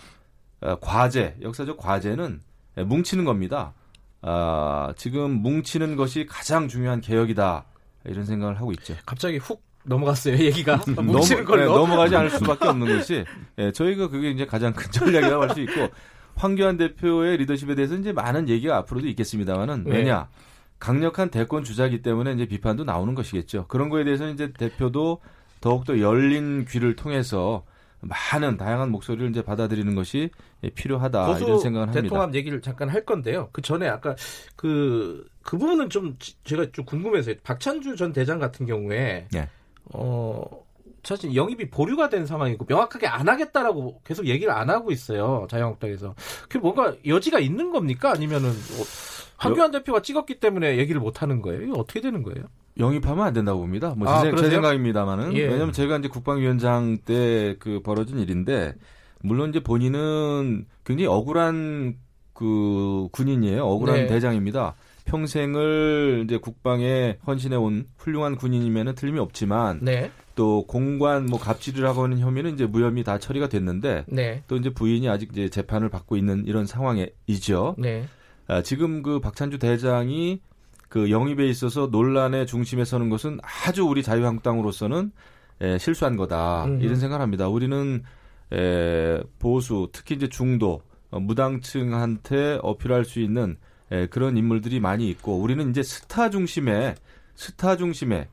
어, 0.62 0.75
과제, 0.79 1.36
역사적 1.41 1.77
과제는 1.77 2.41
뭉치는 2.86 3.25
겁니다. 3.25 3.74
아, 4.22 4.93
지금 4.96 5.32
뭉치는 5.32 5.96
것이 5.96 6.25
가장 6.25 6.67
중요한 6.67 7.01
개혁이다. 7.01 7.65
이런 8.05 8.25
생각을 8.25 8.60
하고 8.60 8.72
있죠. 8.74 8.96
갑자기 9.05 9.38
훅 9.38 9.62
넘어갔어요, 9.86 10.38
얘기가. 10.38 10.82
뭉치는 11.01 11.43
걸로. 11.43 11.62
네, 11.62 11.65
넘어가지 11.65 12.15
않을 12.15 12.29
수밖에 12.29 12.67
없는 12.70 12.88
것이, 12.98 13.25
예, 13.58 13.72
저희가 13.74 14.08
그게 14.08 14.32
이제 14.32 14.46
가장 14.46 14.72
큰 14.74 14.89
전략이라고 14.91 15.43
할 15.43 15.50
수 15.50 15.60
있고, 15.62 15.89
황교안 16.36 16.77
대표의 16.77 17.38
리더십에 17.38 17.75
대해서 17.75 17.96
이제 17.96 18.13
많은 18.13 18.48
얘기가 18.48 18.77
앞으로도 18.77 19.08
있겠습니다만은, 19.08 19.84
네. 19.84 19.98
왜냐, 19.98 20.29
강력한 20.79 21.29
대권 21.29 21.65
주자기 21.65 22.01
때문에 22.01 22.32
이제 22.32 22.46
비판도 22.46 22.86
나오는 22.86 23.13
것이겠죠. 23.13 23.65
그런 23.67 23.89
거에 23.89 24.05
대해서는 24.05 24.34
이제 24.34 24.51
대표도 24.53 25.20
더욱더 25.60 26.00
열린 26.00 26.65
귀를 26.65 26.96
통해서 26.96 27.63
많은 28.03 28.57
다양한 28.57 28.91
목소리를 28.91 29.29
이제 29.29 29.41
받아들이는 29.41 29.95
것이 29.95 30.29
필요하다 30.75 31.39
이런 31.39 31.60
생각을 31.60 31.88
합니다. 31.88 32.01
대통합 32.01 32.33
얘기를 32.36 32.62
잠깐 32.62 32.89
할 32.89 33.05
건데요. 33.05 33.50
그 33.51 33.62
전에 33.62 33.88
아까 33.88 34.15
그, 34.55 35.27
그 35.41 35.57
부분은 35.57 35.89
좀 35.89 36.17
제가 36.43 36.67
좀 36.72 36.86
궁금해서요. 36.86 37.36
박찬주 37.43 37.95
전 37.95 38.13
대장 38.13 38.39
같은 38.39 38.65
경우에 38.65 39.27
네. 39.31 39.50
어 39.93 40.43
사실 41.03 41.36
영입이 41.36 41.69
보류가 41.69 42.10
된 42.10 42.25
상황이고 42.25 42.65
명확하게 42.67 43.07
안 43.07 43.27
하겠다라고 43.27 44.01
계속 44.05 44.27
얘기를 44.27 44.53
안 44.53 44.69
하고 44.69 44.91
있어요. 44.91 45.48
자유한국당에서. 45.50 46.15
그게 46.43 46.60
뭔가 46.60 46.95
여지가 47.05 47.39
있는 47.39 47.72
겁니까? 47.72 48.12
아니면은 48.12 48.50
뭐 48.50 48.86
황교안 49.38 49.72
대표가 49.72 50.01
찍었기 50.01 50.39
때문에 50.39 50.77
얘기를 50.77 51.01
못 51.01 51.22
하는 51.22 51.41
거예요? 51.41 51.62
이거 51.63 51.74
어떻게 51.79 52.00
되는 52.00 52.24
거예요? 52.24 52.45
영입하면 52.77 53.25
안 53.25 53.34
된다고 53.34 53.60
봅니다. 53.60 53.94
뭐 53.96 54.08
아, 54.08 54.24
제, 54.24 54.36
제, 54.36 54.50
생각입니다만은 54.50 55.34
예. 55.36 55.44
왜냐하면 55.44 55.72
제가 55.72 55.98
이제 55.98 56.08
국방위원장 56.08 56.98
때 57.06 57.56
그 57.60 57.82
벌어진 57.82 58.20
일인데 58.20 58.74
물론 59.22 59.50
이제 59.50 59.62
본인은 59.62 60.65
굉장히 60.84 61.08
억울한 61.08 61.96
그 62.34 63.08
군인이에요. 63.12 63.63
억울한 63.63 63.96
네. 63.96 64.08
대장입니다. 64.08 64.75
평생을 65.06 66.24
이제 66.25 66.38
국방에 66.38 67.18
헌신해 67.27 67.56
온 67.56 67.86
훌륭한 67.98 68.36
군인이면은 68.36 68.96
틀림이 68.96 69.20
없지만 69.20 69.80
네. 69.82 70.12
또 70.36 70.65
공관 70.65 71.25
뭐 71.27 71.39
갑질을 71.39 71.88
하고 71.88 72.03
하는 72.03 72.20
혐의는 72.20 72.53
이제 72.53 72.65
무혐의 72.65 73.03
다 73.03 73.18
처리가 73.20 73.50
됐는데 73.50 74.06
네. 74.08 74.44
또 74.48 74.56
이제 74.56 74.70
부인이 74.70 75.08
아직 75.10 75.30
이제 75.32 75.50
재판을 75.50 75.89
받고 75.89 76.18
있는 76.18 76.46
이런 76.46 76.65
상황이죠. 76.65 77.75
네. 77.77 78.06
아, 78.48 78.62
지금 78.62 79.03
그 79.03 79.20
박찬주 79.20 79.60
대장이 79.60 80.42
그 80.93 81.09
영입에 81.09 81.47
있어서 81.47 81.88
논란의 81.88 82.45
중심에 82.45 82.85
서는 82.85 83.09
것은 83.09 83.39
아주 83.41 83.83
우리 83.83 84.03
자유한국당으로서는 84.03 85.12
에, 85.59 85.79
실수한 85.79 86.15
거다 86.17 86.65
음. 86.65 86.81
이런 86.83 86.97
생각을 86.97 87.19
합니다. 87.19 87.47
우리는 87.47 88.03
에, 88.51 89.19
보수 89.39 89.89
특히 89.91 90.13
이제 90.13 90.29
중도 90.29 90.83
어, 91.09 91.19
무당층한테 91.19 92.59
어필할 92.62 93.05
수 93.05 93.21
있는 93.21 93.57
에, 93.89 94.05
그런 94.05 94.38
인물들이 94.38 94.79
많이 94.79 95.09
있고 95.09 95.39
우리는 95.39 95.67
이제 95.71 95.81
스타 95.81 96.29
중심의 96.29 96.93
스타 97.33 97.75
중심의 97.75 98.27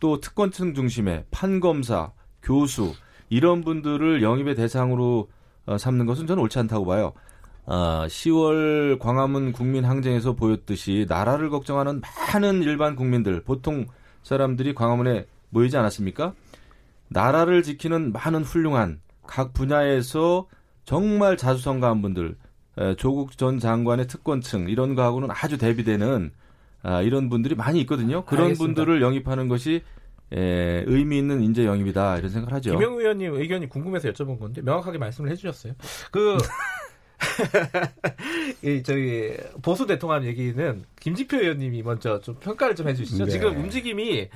또 0.00 0.18
특권층 0.18 0.72
중심의 0.72 1.26
판검사, 1.30 2.12
교수 2.42 2.94
이런 3.28 3.60
분들을 3.60 4.22
영입의 4.22 4.54
대상으로 4.54 5.28
어, 5.66 5.76
삼는 5.76 6.06
것은 6.06 6.26
저는 6.26 6.42
옳지 6.44 6.60
않다고 6.60 6.86
봐요. 6.86 7.12
어, 7.66 8.06
10월 8.06 8.98
광화문 8.98 9.52
국민항쟁에서 9.52 10.34
보였듯이 10.34 11.04
나라를 11.08 11.50
걱정하는 11.50 12.00
많은 12.00 12.62
일반 12.62 12.94
국민들, 12.96 13.42
보통 13.42 13.86
사람들이 14.22 14.74
광화문에 14.74 15.26
모이지 15.50 15.76
않았습니까? 15.76 16.34
나라를 17.08 17.62
지키는 17.62 18.12
많은 18.12 18.42
훌륭한 18.42 19.00
각 19.26 19.52
분야에서 19.52 20.46
정말 20.84 21.36
자수성가한 21.36 22.02
분들, 22.02 22.36
조국 22.98 23.36
전 23.36 23.58
장관의 23.58 24.06
특권층 24.06 24.68
이런 24.68 24.94
거하고는 24.94 25.28
아주 25.30 25.58
대비되는 25.58 26.30
아, 26.82 27.02
이런 27.02 27.28
분들이 27.28 27.56
많이 27.56 27.80
있거든요. 27.80 28.24
그런 28.24 28.44
알겠습니다. 28.44 28.74
분들을 28.74 29.02
영입하는 29.02 29.48
것이 29.48 29.82
에, 30.32 30.84
의미 30.86 31.18
있는 31.18 31.42
인재 31.42 31.64
영입이다 31.64 32.18
이런 32.18 32.30
생각을 32.30 32.52
하죠. 32.54 32.72
김영 32.72 32.98
의원님 32.98 33.34
의견이 33.34 33.68
궁금해서 33.68 34.08
여쭤본 34.10 34.38
건데 34.38 34.60
명확하게 34.62 34.98
말씀을 34.98 35.30
해주셨어요. 35.30 35.72
그 36.12 36.36
이, 38.62 38.82
저희 38.82 39.36
보수 39.62 39.86
대통합 39.86 40.24
얘기는 40.24 40.84
김지표 41.00 41.38
의원님이 41.38 41.82
먼저 41.82 42.20
좀 42.20 42.36
평가를 42.36 42.76
좀 42.76 42.88
해주시죠. 42.88 43.24
네. 43.24 43.30
지금 43.30 43.56
움직임이 43.56 44.28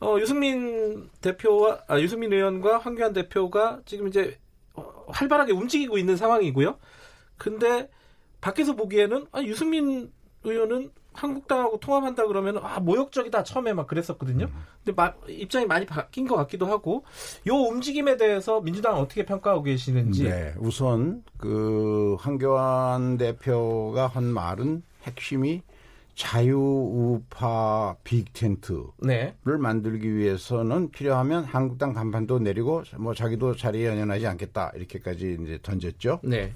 어, 0.00 0.16
유승민 0.18 1.08
대표와 1.20 1.80
아, 1.86 2.00
유승민 2.00 2.32
의원과 2.32 2.78
황교안 2.78 3.12
대표가 3.12 3.80
지금 3.86 4.08
이제 4.08 4.38
어, 4.74 5.04
활발하게 5.08 5.52
움직이고 5.52 5.98
있는 5.98 6.16
상황이고요. 6.16 6.78
근데 7.36 7.88
밖에서 8.40 8.74
보기에는 8.74 9.26
아, 9.32 9.42
유승민 9.42 10.12
의원은 10.42 10.90
한국당하고 11.14 11.78
통합한다 11.78 12.26
그러면 12.26 12.58
아 12.58 12.80
모욕적이다 12.80 13.44
처음에 13.44 13.72
막 13.72 13.86
그랬었거든요. 13.86 14.46
음. 14.46 14.64
근데 14.84 14.94
마, 14.94 15.12
입장이 15.28 15.64
많이 15.66 15.86
바뀐 15.86 16.26
것 16.26 16.36
같기도 16.36 16.66
하고 16.66 17.04
요 17.46 17.54
움직임에 17.54 18.16
대해서 18.16 18.60
민주당 18.60 18.96
어떻게 18.96 19.24
평가하고 19.24 19.62
계시는지. 19.62 20.24
네, 20.24 20.54
우선 20.58 21.22
그 21.38 22.16
한교안 22.18 23.16
대표가 23.16 24.08
한 24.08 24.24
말은 24.24 24.82
핵심이 25.04 25.62
자유우파 26.14 27.96
빅텐트를 28.04 28.84
네. 28.98 29.34
만들기 29.44 30.14
위해서는 30.16 30.90
필요하면 30.90 31.44
한국당 31.44 31.92
간판도 31.92 32.38
내리고 32.38 32.84
뭐 32.98 33.14
자기도 33.14 33.56
자리에 33.56 33.86
연연하지 33.86 34.26
않겠다 34.26 34.72
이렇게까지 34.76 35.38
이제 35.42 35.58
던졌죠. 35.62 36.20
네. 36.22 36.52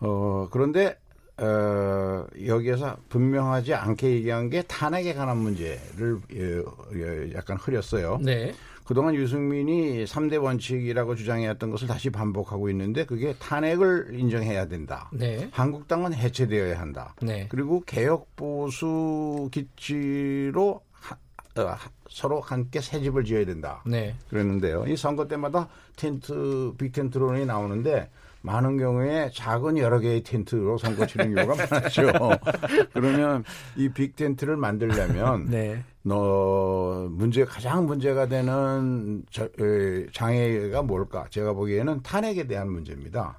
어 0.00 0.48
그런데 0.50 0.96
어, 1.38 2.26
여기에서 2.46 2.96
분명하지 3.08 3.74
않게 3.74 4.10
얘기한 4.10 4.50
게 4.50 4.62
탄핵에 4.62 5.14
관한 5.14 5.38
문제를 5.38 6.16
어, 6.16 7.34
약간 7.34 7.56
흐렸어요. 7.56 8.18
네. 8.22 8.52
그동안 8.84 9.14
유승민이 9.14 10.04
3대 10.04 10.42
원칙이라고 10.42 11.14
주장해왔던 11.14 11.70
것을 11.70 11.86
다시 11.88 12.10
반복하고 12.10 12.68
있는데 12.70 13.06
그게 13.06 13.34
탄핵을 13.38 14.10
인정해야 14.12 14.66
된다. 14.66 15.08
네. 15.12 15.48
한국당은 15.52 16.12
해체되어야 16.12 16.78
한다. 16.78 17.14
네. 17.22 17.46
그리고 17.48 17.82
개혁 17.86 18.34
보수 18.36 19.48
기치로 19.52 20.82
하, 20.90 21.16
어, 21.62 21.76
서로 22.10 22.40
함께 22.40 22.80
새 22.80 23.00
집을 23.00 23.24
지어야 23.24 23.46
된다. 23.46 23.82
네. 23.86 24.14
그랬는데요. 24.28 24.84
이 24.86 24.96
선거 24.96 25.26
때마다 25.26 25.68
텐트 25.96 26.74
빅텐트론이 26.76 27.46
나오는데 27.46 28.10
많은 28.42 28.76
경우에 28.76 29.30
작은 29.32 29.78
여러 29.78 29.98
개의 30.00 30.22
텐트로 30.22 30.76
선거 30.78 31.06
치는 31.06 31.34
경우가 31.34 31.54
많았죠. 31.70 32.10
그러면 32.92 33.44
이 33.76 33.88
빅 33.88 34.16
텐트를 34.16 34.56
만들려면 34.56 35.46
네. 35.50 35.82
너 36.02 37.06
문제 37.10 37.44
가장 37.44 37.86
문제가 37.86 38.26
되는 38.26 39.22
저, 39.30 39.44
에, 39.44 40.06
장애가 40.12 40.82
뭘까? 40.82 41.24
제가 41.30 41.52
보기에는 41.52 42.02
탄핵에 42.02 42.46
대한 42.46 42.70
문제입니다. 42.70 43.38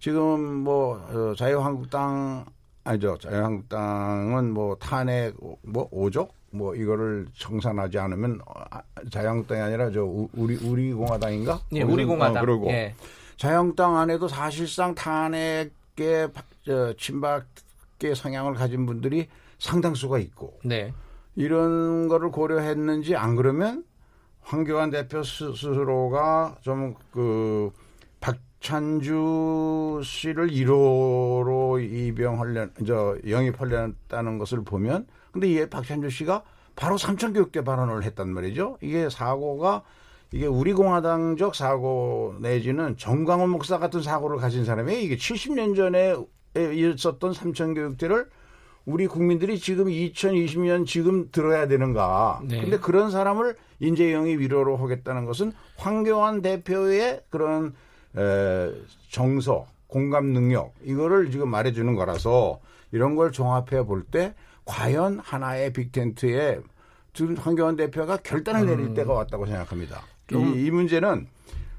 지금 0.00 0.40
뭐 0.40 0.94
어, 1.10 1.34
자유한국당 1.36 2.46
아니죠. 2.84 3.18
자유한국당은 3.20 4.50
뭐 4.52 4.76
탄핵 4.76 5.34
뭐 5.62 5.88
오족 5.90 6.32
뭐 6.50 6.74
이거를 6.74 7.26
청산하지 7.36 7.98
않으면 7.98 8.40
아, 8.70 8.80
자유한국당이 9.10 9.60
아니라 9.60 9.90
저 9.90 10.02
우리 10.32 10.56
우리 10.64 10.92
공화당인가? 10.94 11.60
네, 11.70 11.82
우리 11.82 12.06
공화당. 12.06 12.38
어, 12.38 12.40
그러고 12.40 12.68
예. 12.70 12.94
자영당 13.38 13.96
안에도 13.96 14.28
사실상 14.28 14.94
탄핵의 14.94 16.30
친박계 16.98 18.14
성향을 18.14 18.54
가진 18.54 18.84
분들이 18.84 19.28
상당수가 19.58 20.18
있고 20.18 20.58
네. 20.64 20.92
이런 21.36 22.08
거를 22.08 22.30
고려했는지 22.30 23.14
안 23.16 23.36
그러면 23.36 23.84
황교안 24.42 24.90
대표 24.90 25.22
스스로가 25.22 26.56
좀그 26.62 27.70
박찬주 28.18 30.00
씨를 30.02 30.48
1호로 30.48 31.80
입영하려 31.80 32.68
저 32.86 33.16
영입하려다는 33.26 34.38
것을 34.38 34.64
보면 34.64 35.06
근데 35.30 35.48
이게 35.48 35.70
박찬주 35.70 36.10
씨가 36.10 36.42
바로 36.74 36.98
삼천교육대 36.98 37.62
발언을 37.62 38.02
했단 38.02 38.28
말이죠. 38.28 38.78
이게 38.80 39.08
사고가 39.08 39.82
이게 40.32 40.46
우리 40.46 40.72
공화당적 40.72 41.54
사고 41.54 42.34
내지는 42.40 42.96
정광훈 42.96 43.48
목사 43.48 43.78
같은 43.78 44.02
사고를 44.02 44.36
가진 44.38 44.64
사람이 44.64 45.02
이게 45.02 45.16
70년 45.16 45.74
전에 45.74 46.14
있었던 46.54 47.32
삼천 47.32 47.74
교육대를 47.74 48.28
우리 48.84 49.06
국민들이 49.06 49.58
지금 49.58 49.86
2020년 49.86 50.86
지금 50.86 51.30
들어야 51.30 51.66
되는가. 51.66 52.40
네. 52.44 52.60
근데 52.60 52.78
그런 52.78 53.10
사람을 53.10 53.54
인재영이 53.80 54.36
위로로 54.38 54.76
하겠다는 54.76 55.24
것은 55.24 55.52
황교안 55.76 56.42
대표의 56.42 57.22
그런 57.30 57.74
에, 58.16 58.72
정서, 59.10 59.66
공감 59.86 60.32
능력 60.32 60.74
이거를 60.82 61.30
지금 61.30 61.48
말해주는 61.48 61.94
거라서 61.94 62.60
이런 62.92 63.14
걸 63.14 63.32
종합해 63.32 63.84
볼 63.84 64.04
때 64.10 64.34
과연 64.64 65.20
하나의 65.20 65.72
빅텐트에 65.72 66.60
황교안 67.38 67.76
대표가 67.76 68.18
결단을 68.18 68.66
내릴 68.66 68.86
음. 68.86 68.94
때가 68.94 69.12
왔다고 69.12 69.46
생각합니다. 69.46 70.02
이, 70.32 70.66
이 70.66 70.70
문제는 70.70 71.26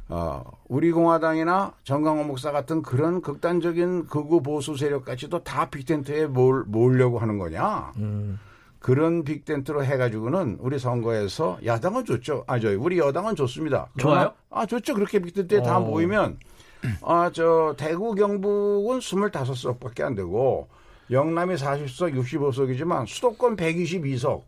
어, 0.10 0.44
우리 0.68 0.92
공화당이나 0.92 1.74
정강호 1.84 2.24
목사 2.24 2.52
같은 2.52 2.82
그런 2.82 3.22
극단적인 3.22 4.08
극우 4.08 4.42
보수 4.42 4.76
세력까지도 4.76 5.44
다 5.44 5.70
빅텐트에 5.70 6.26
몰, 6.26 6.64
모으려고 6.66 7.20
하는 7.20 7.38
거냐? 7.38 7.94
음. 7.98 8.40
그런 8.80 9.24
빅텐트로 9.24 9.84
해가지고는 9.84 10.58
우리 10.62 10.80
선거에서 10.80 11.60
야당은 11.64 12.06
좋죠. 12.06 12.46
아, 12.48 12.60
저 12.60 12.76
우리 12.78 12.98
여당은 12.98 13.36
좋습니다. 13.36 13.90
좋아요? 13.98 14.34
아, 14.50 14.66
좋죠. 14.66 14.96
그렇게 14.96 15.20
빅텐트에 15.20 15.60
어. 15.60 15.64
다 15.64 15.80
모이면 15.80 16.40
아, 17.04 17.30
저 17.34 17.76
대구 17.78 18.16
경북은 18.16 19.00
25석 19.00 19.80
밖에 19.80 20.02
안 20.02 20.16
되고 20.16 20.70
영남이 21.12 21.56
40석, 21.56 22.16
65석이지만 22.16 23.06
수도권 23.06 23.58
122석. 23.58 24.44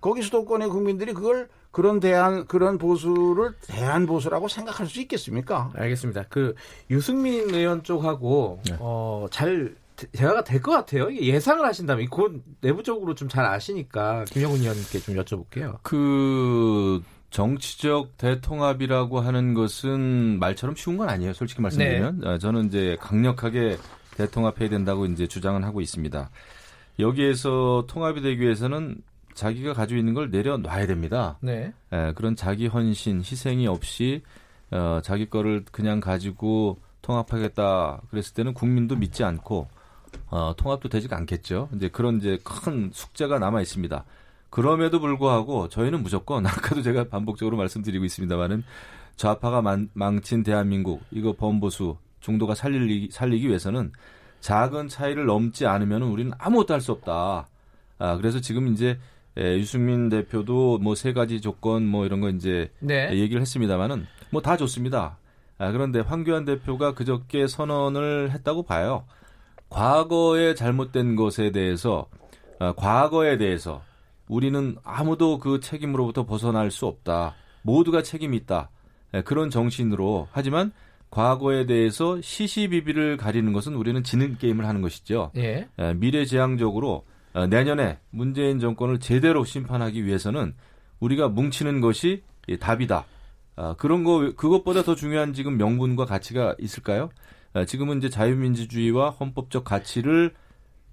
거기 0.00 0.22
수도권의 0.22 0.68
국민들이 0.68 1.12
그걸 1.12 1.48
그런 1.70 2.00
대한 2.00 2.46
그런 2.46 2.78
보수를 2.78 3.52
대한 3.66 4.06
보수라고 4.06 4.48
생각할 4.48 4.86
수 4.86 5.00
있겠습니까? 5.00 5.70
알겠습니다. 5.74 6.24
그 6.28 6.54
유승민 6.90 7.54
의원 7.54 7.82
쪽하고 7.82 8.60
네. 8.66 8.76
어잘 8.80 9.76
대화가 10.12 10.42
될 10.44 10.62
것 10.62 10.72
같아요. 10.72 11.14
예상을 11.14 11.64
하신다면 11.64 12.08
곧 12.08 12.42
내부적으로 12.60 13.14
좀 13.14 13.28
잘 13.28 13.44
아시니까 13.44 14.24
김영훈 14.24 14.60
의원님께 14.60 14.98
좀 15.00 15.14
여쭤볼게요. 15.16 15.76
그 15.82 17.02
정치적 17.30 18.16
대통합이라고 18.18 19.20
하는 19.20 19.54
것은 19.54 20.38
말처럼 20.40 20.74
쉬운 20.74 20.96
건 20.96 21.08
아니에요. 21.08 21.32
솔직히 21.32 21.62
말씀드리면 21.62 22.20
네. 22.24 22.38
저는 22.38 22.66
이제 22.66 22.96
강력하게 23.00 23.76
대통합해야 24.16 24.68
된다고 24.68 25.06
이제 25.06 25.28
주장은 25.28 25.62
하고 25.62 25.80
있습니다. 25.80 26.28
여기에서 26.98 27.84
통합이 27.86 28.20
되기 28.22 28.42
위해서는 28.42 28.96
자기가 29.40 29.72
가지고 29.72 29.98
있는 29.98 30.12
걸 30.12 30.30
내려놔야 30.30 30.86
됩니다. 30.86 31.38
네. 31.40 31.72
에, 31.92 32.12
그런 32.12 32.36
자기 32.36 32.66
헌신, 32.66 33.20
희생이 33.20 33.66
없이 33.66 34.22
어, 34.70 35.00
자기 35.02 35.30
거를 35.30 35.64
그냥 35.72 35.98
가지고 35.98 36.78
통합하겠다 37.00 38.02
그랬을 38.10 38.34
때는 38.34 38.52
국민도 38.52 38.96
믿지 38.96 39.24
않고 39.24 39.66
어, 40.28 40.52
통합도 40.58 40.90
되지 40.90 41.08
않겠죠. 41.10 41.70
이제 41.74 41.88
그런 41.88 42.18
이제 42.18 42.38
큰 42.44 42.90
숙제가 42.92 43.38
남아 43.38 43.62
있습니다. 43.62 44.04
그럼에도 44.50 45.00
불구하고 45.00 45.68
저희는 45.68 46.02
무조건 46.02 46.44
아까도 46.46 46.82
제가 46.82 47.04
반복적으로 47.04 47.56
말씀드리고 47.56 48.04
있습니다만은 48.04 48.62
좌파가 49.16 49.62
만, 49.62 49.88
망친 49.94 50.42
대한민국 50.42 51.02
이거 51.10 51.32
범보수 51.32 51.96
중도가 52.20 52.54
살리기, 52.54 53.08
살리기 53.10 53.48
위해서는 53.48 53.90
작은 54.40 54.88
차이를 54.88 55.24
넘지 55.24 55.64
않으면 55.66 56.02
우리는 56.02 56.30
아무것도 56.38 56.74
할 56.74 56.80
수 56.82 56.92
없다. 56.92 57.48
아, 57.98 58.16
그래서 58.16 58.40
지금 58.40 58.68
이제 58.68 58.98
에, 59.36 59.58
유승민 59.58 60.08
대표도 60.08 60.78
뭐 60.78 60.94
세 60.94 61.12
가지 61.12 61.40
조건 61.40 61.86
뭐 61.86 62.04
이런 62.06 62.20
거 62.20 62.28
이제 62.30 62.70
네. 62.80 63.10
얘기를 63.16 63.40
했습니다만은 63.40 64.06
뭐 64.30 64.42
다 64.42 64.56
좋습니다. 64.56 65.18
아, 65.58 65.72
그런데 65.72 66.00
황교안 66.00 66.44
대표가 66.44 66.94
그저께 66.94 67.46
선언을 67.46 68.30
했다고 68.32 68.62
봐요. 68.64 69.04
과거에 69.68 70.54
잘못된 70.54 71.16
것에 71.16 71.50
대해서 71.52 72.06
아, 72.58 72.72
과거에 72.72 73.38
대해서 73.38 73.82
우리는 74.28 74.76
아무도 74.84 75.38
그 75.38 75.60
책임으로부터 75.60 76.24
벗어날 76.26 76.70
수 76.70 76.86
없다. 76.86 77.34
모두가 77.62 78.02
책임이 78.02 78.36
있다. 78.38 78.70
예, 79.14 79.22
그런 79.22 79.50
정신으로 79.50 80.28
하지만 80.32 80.72
과거에 81.10 81.66
대해서 81.66 82.20
시시비비를 82.20 83.16
가리는 83.16 83.52
것은 83.52 83.74
우리는 83.74 84.02
지는 84.04 84.38
게임을 84.38 84.66
하는 84.66 84.80
것이죠. 84.82 85.32
예. 85.36 85.68
예 85.78 85.94
미래지향적으로 85.94 86.92
어, 86.94 87.02
내년에 87.48 87.98
문재인 88.10 88.58
정권을 88.58 88.98
제대로 88.98 89.44
심판하기 89.44 90.04
위해서는 90.04 90.54
우리가 90.98 91.28
뭉치는 91.28 91.80
것이 91.80 92.22
답이다. 92.58 93.04
아, 93.56 93.74
그런 93.76 94.04
거 94.04 94.32
그것보다 94.36 94.82
더 94.82 94.94
중요한 94.94 95.32
지금 95.34 95.56
명분과 95.56 96.06
가치가 96.06 96.54
있을까요? 96.58 97.10
아, 97.52 97.64
지금은 97.64 97.98
이제 97.98 98.08
자유민주주의와 98.08 99.10
헌법적 99.10 99.64
가치를 99.64 100.34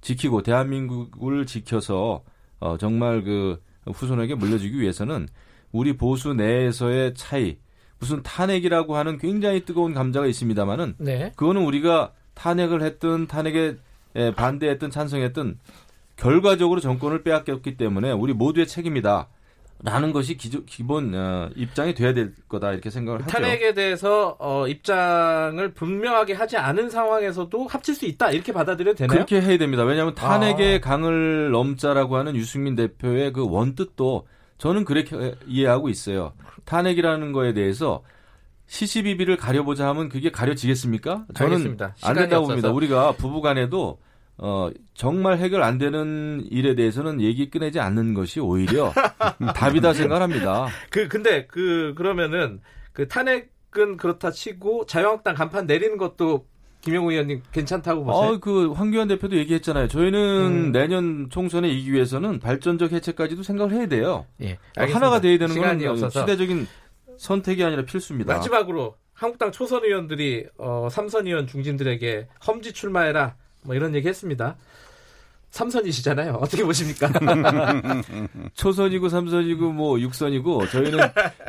지키고 0.02 0.44
대한민국을 0.44 1.46
지켜서 1.46 2.24
어, 2.60 2.78
정말 2.78 3.24
그 3.24 3.62
후손에게 3.86 4.36
물려주기 4.36 4.80
위해서는 4.80 5.28
우리 5.72 5.96
보수 5.96 6.34
내에서의 6.34 7.14
차이 7.14 7.58
무슨 8.00 8.22
탄핵이라고 8.22 8.96
하는 8.96 9.18
굉장히 9.18 9.66
뜨거운 9.66 9.94
감자가 9.94 10.28
있습니다만은 10.28 10.96
네. 11.00 11.32
그거는 11.36 11.64
우리가 11.64 12.14
탄핵을 12.34 12.82
했든 12.84 13.28
탄핵에 13.28 13.76
반대했든 14.36 14.92
찬성했든 14.92 15.58
결과적으로 16.18 16.82
정권을 16.82 17.24
빼앗겼기 17.24 17.78
때문에 17.78 18.12
우리 18.12 18.34
모두의 18.34 18.68
책임이다. 18.68 19.30
라는 19.84 20.12
것이 20.12 20.38
기, 20.38 20.50
본 20.84 21.14
어, 21.14 21.50
입장이 21.56 21.94
돼야 21.94 22.12
될 22.12 22.34
거다 22.50 22.72
이렇게 22.72 22.90
생각을 22.90 23.22
하죠. 23.22 23.32
탄핵에 23.32 23.76
대해서 23.76 24.36
어, 24.40 24.68
입장을 24.68 25.72
분명하게 25.76 26.34
하지 26.34 26.58
않은 26.58 26.90
상황에서도 26.90 27.68
합칠 27.68 27.94
수 27.94 28.08
있다 28.08 28.32
이렇게 28.32 28.52
받아들여도 28.52 28.98
되나요? 28.98 29.16
그렇게 29.16 29.40
해야 29.40 29.56
됩니다. 29.60 29.84
왜냐하면 29.84 30.16
탄핵의 30.16 30.78
아. 30.78 30.82
강을 30.82 31.52
넘자라고 31.52 32.18
하는 32.18 32.36
유승민 32.36 32.76
대표의 32.76 33.34
그 33.34 33.48
원뜻도 33.48 34.28
저는 34.58 34.84
그렇게 34.84 35.36
이해하고 35.46 35.90
있어요. 35.90 36.34
탄핵이라는 36.66 37.32
거에 37.32 37.54
대해서 37.54 38.02
시시비비를 38.66 39.38
가려보자 39.38 39.88
하면 39.90 40.10
그게 40.10 40.32
가려지겠습니까? 40.32 41.26
저는 41.36 41.52
알겠습니다. 41.52 41.96
안 42.02 42.16
된다고 42.16 42.48
봅니다. 42.48 42.72
우리가 42.72 43.12
부부간에도 43.12 44.00
어, 44.40 44.70
정말 44.94 45.38
해결 45.38 45.64
안 45.64 45.78
되는 45.78 46.46
일에 46.50 46.76
대해서는 46.76 47.22
얘기 47.22 47.50
꺼내지 47.50 47.80
않는 47.80 48.14
것이 48.14 48.40
오히려 48.40 48.92
답이다 49.56 49.94
생각합니다. 49.94 50.68
그, 50.90 51.08
근데 51.08 51.48
그, 51.48 51.94
그러면은 51.96 52.62
그 52.94 53.08
탄핵은 53.08 53.98
그렇다 53.98 54.32
치고 54.32 54.86
자유한국당 54.86 55.36
간판 55.36 55.66
내리는 55.66 55.98
것도 55.98 56.46
김영우 56.82 57.12
의원님 57.12 57.42
괜찮다고 57.52 58.06
보세요? 58.06 58.34
어, 58.34 58.38
그 58.40 58.72
황교안 58.72 59.08
대표도 59.08 59.36
얘기했잖아요. 59.38 59.88
저희는 59.88 60.20
음. 60.20 60.72
내년 60.72 61.30
총선에 61.30 61.68
이기 61.70 61.92
위해서는 61.92 62.40
발전적 62.40 62.92
해체까지도 62.92 63.44
생각을 63.44 63.74
해야 63.74 63.88
돼요. 63.88 64.26
예, 64.42 64.58
하나가 64.78 65.20
돼야 65.20 65.38
되는 65.38 65.56
건 65.60 65.88
없어서. 65.88 66.22
시대적인 66.22 66.68
선택이 67.18 67.64
아니라 67.64 67.84
필수입니다. 67.84 68.34
마지막으로 68.34 68.96
한국당 69.14 69.52
초선 69.52 69.84
의원들이 69.84 70.46
어, 70.60 70.88
삼선 70.92 71.26
의원 71.26 71.48
중진들에게 71.48 72.28
험지 72.48 72.74
출마해라 72.74 73.36
뭐 73.68 73.76
이런 73.76 73.94
얘기 73.94 74.08
했습니다. 74.08 74.56
삼선이시잖아요. 75.52 76.34
어떻게 76.36 76.64
보십니까? 76.64 77.10
초선이고 78.56 79.10
삼선이고 79.10 79.72
뭐 79.72 80.00
육선이고 80.00 80.68
저희는 80.68 81.00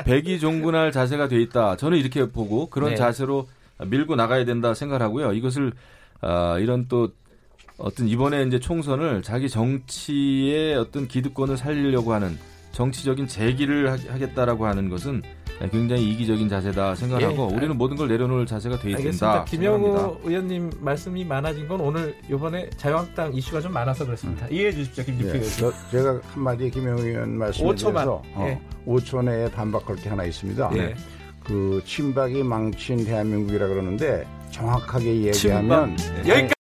백이 0.04 0.40
종군할 0.40 0.92
자세가 0.92 1.28
돼 1.28 1.40
있다. 1.40 1.76
저는 1.76 1.98
이렇게 1.98 2.28
보고 2.30 2.68
그런 2.68 2.90
네. 2.90 2.96
자세로 2.96 3.48
밀고 3.86 4.16
나가야 4.16 4.44
된다 4.44 4.74
생각하고요. 4.74 5.32
이것을 5.32 5.72
아, 6.20 6.58
이런 6.58 6.86
또 6.88 7.10
어떤 7.76 8.08
이번에 8.08 8.42
이제 8.42 8.58
총선을 8.58 9.22
자기 9.22 9.48
정치의 9.48 10.76
어떤 10.76 11.06
기득권을 11.06 11.56
살리려고 11.56 12.12
하는 12.12 12.36
정치적인 12.72 13.28
재기를 13.28 13.90
하겠다라고 13.90 14.66
하는 14.66 14.88
것은 14.88 15.22
굉장히 15.70 16.10
이기적인 16.10 16.48
자세다 16.48 16.94
생각하고 16.94 17.48
예. 17.50 17.56
우리는 17.56 17.76
모든 17.76 17.96
걸 17.96 18.08
내려놓을 18.08 18.46
자세가 18.46 18.78
돼 18.78 18.90
있습니다. 18.90 19.44
김영우 19.46 20.18
의원님 20.24 20.70
말씀이 20.80 21.24
많아진 21.24 21.66
건 21.66 21.80
오늘 21.80 22.14
이번에 22.30 22.70
자유한국당 22.76 23.34
이슈가 23.34 23.60
좀 23.60 23.72
많아서 23.72 24.04
그렇습니다. 24.04 24.46
음. 24.46 24.52
이해해 24.52 24.72
주십시오, 24.72 25.04
김기표 25.04 25.30
예. 25.30 25.40
의원. 25.40 25.72
제가 25.90 26.20
한마디 26.32 26.70
김영우 26.70 27.00
의원 27.02 27.36
말씀에 27.38 27.68
5초만. 27.68 27.92
대해서 27.94 28.22
어, 28.34 28.46
예. 28.46 28.60
5초 28.86 29.24
내에 29.24 29.50
반박할 29.50 29.96
게 29.96 30.08
하나 30.08 30.24
있습니다. 30.24 30.70
예. 30.76 30.94
그 31.44 31.82
친박이 31.84 32.42
망친 32.42 33.04
대한민국이라 33.04 33.66
그러는데 33.68 34.26
정확하게 34.50 35.26
얘기하면 35.26 35.96
친박. 35.96 36.28
여기까지. 36.28 36.54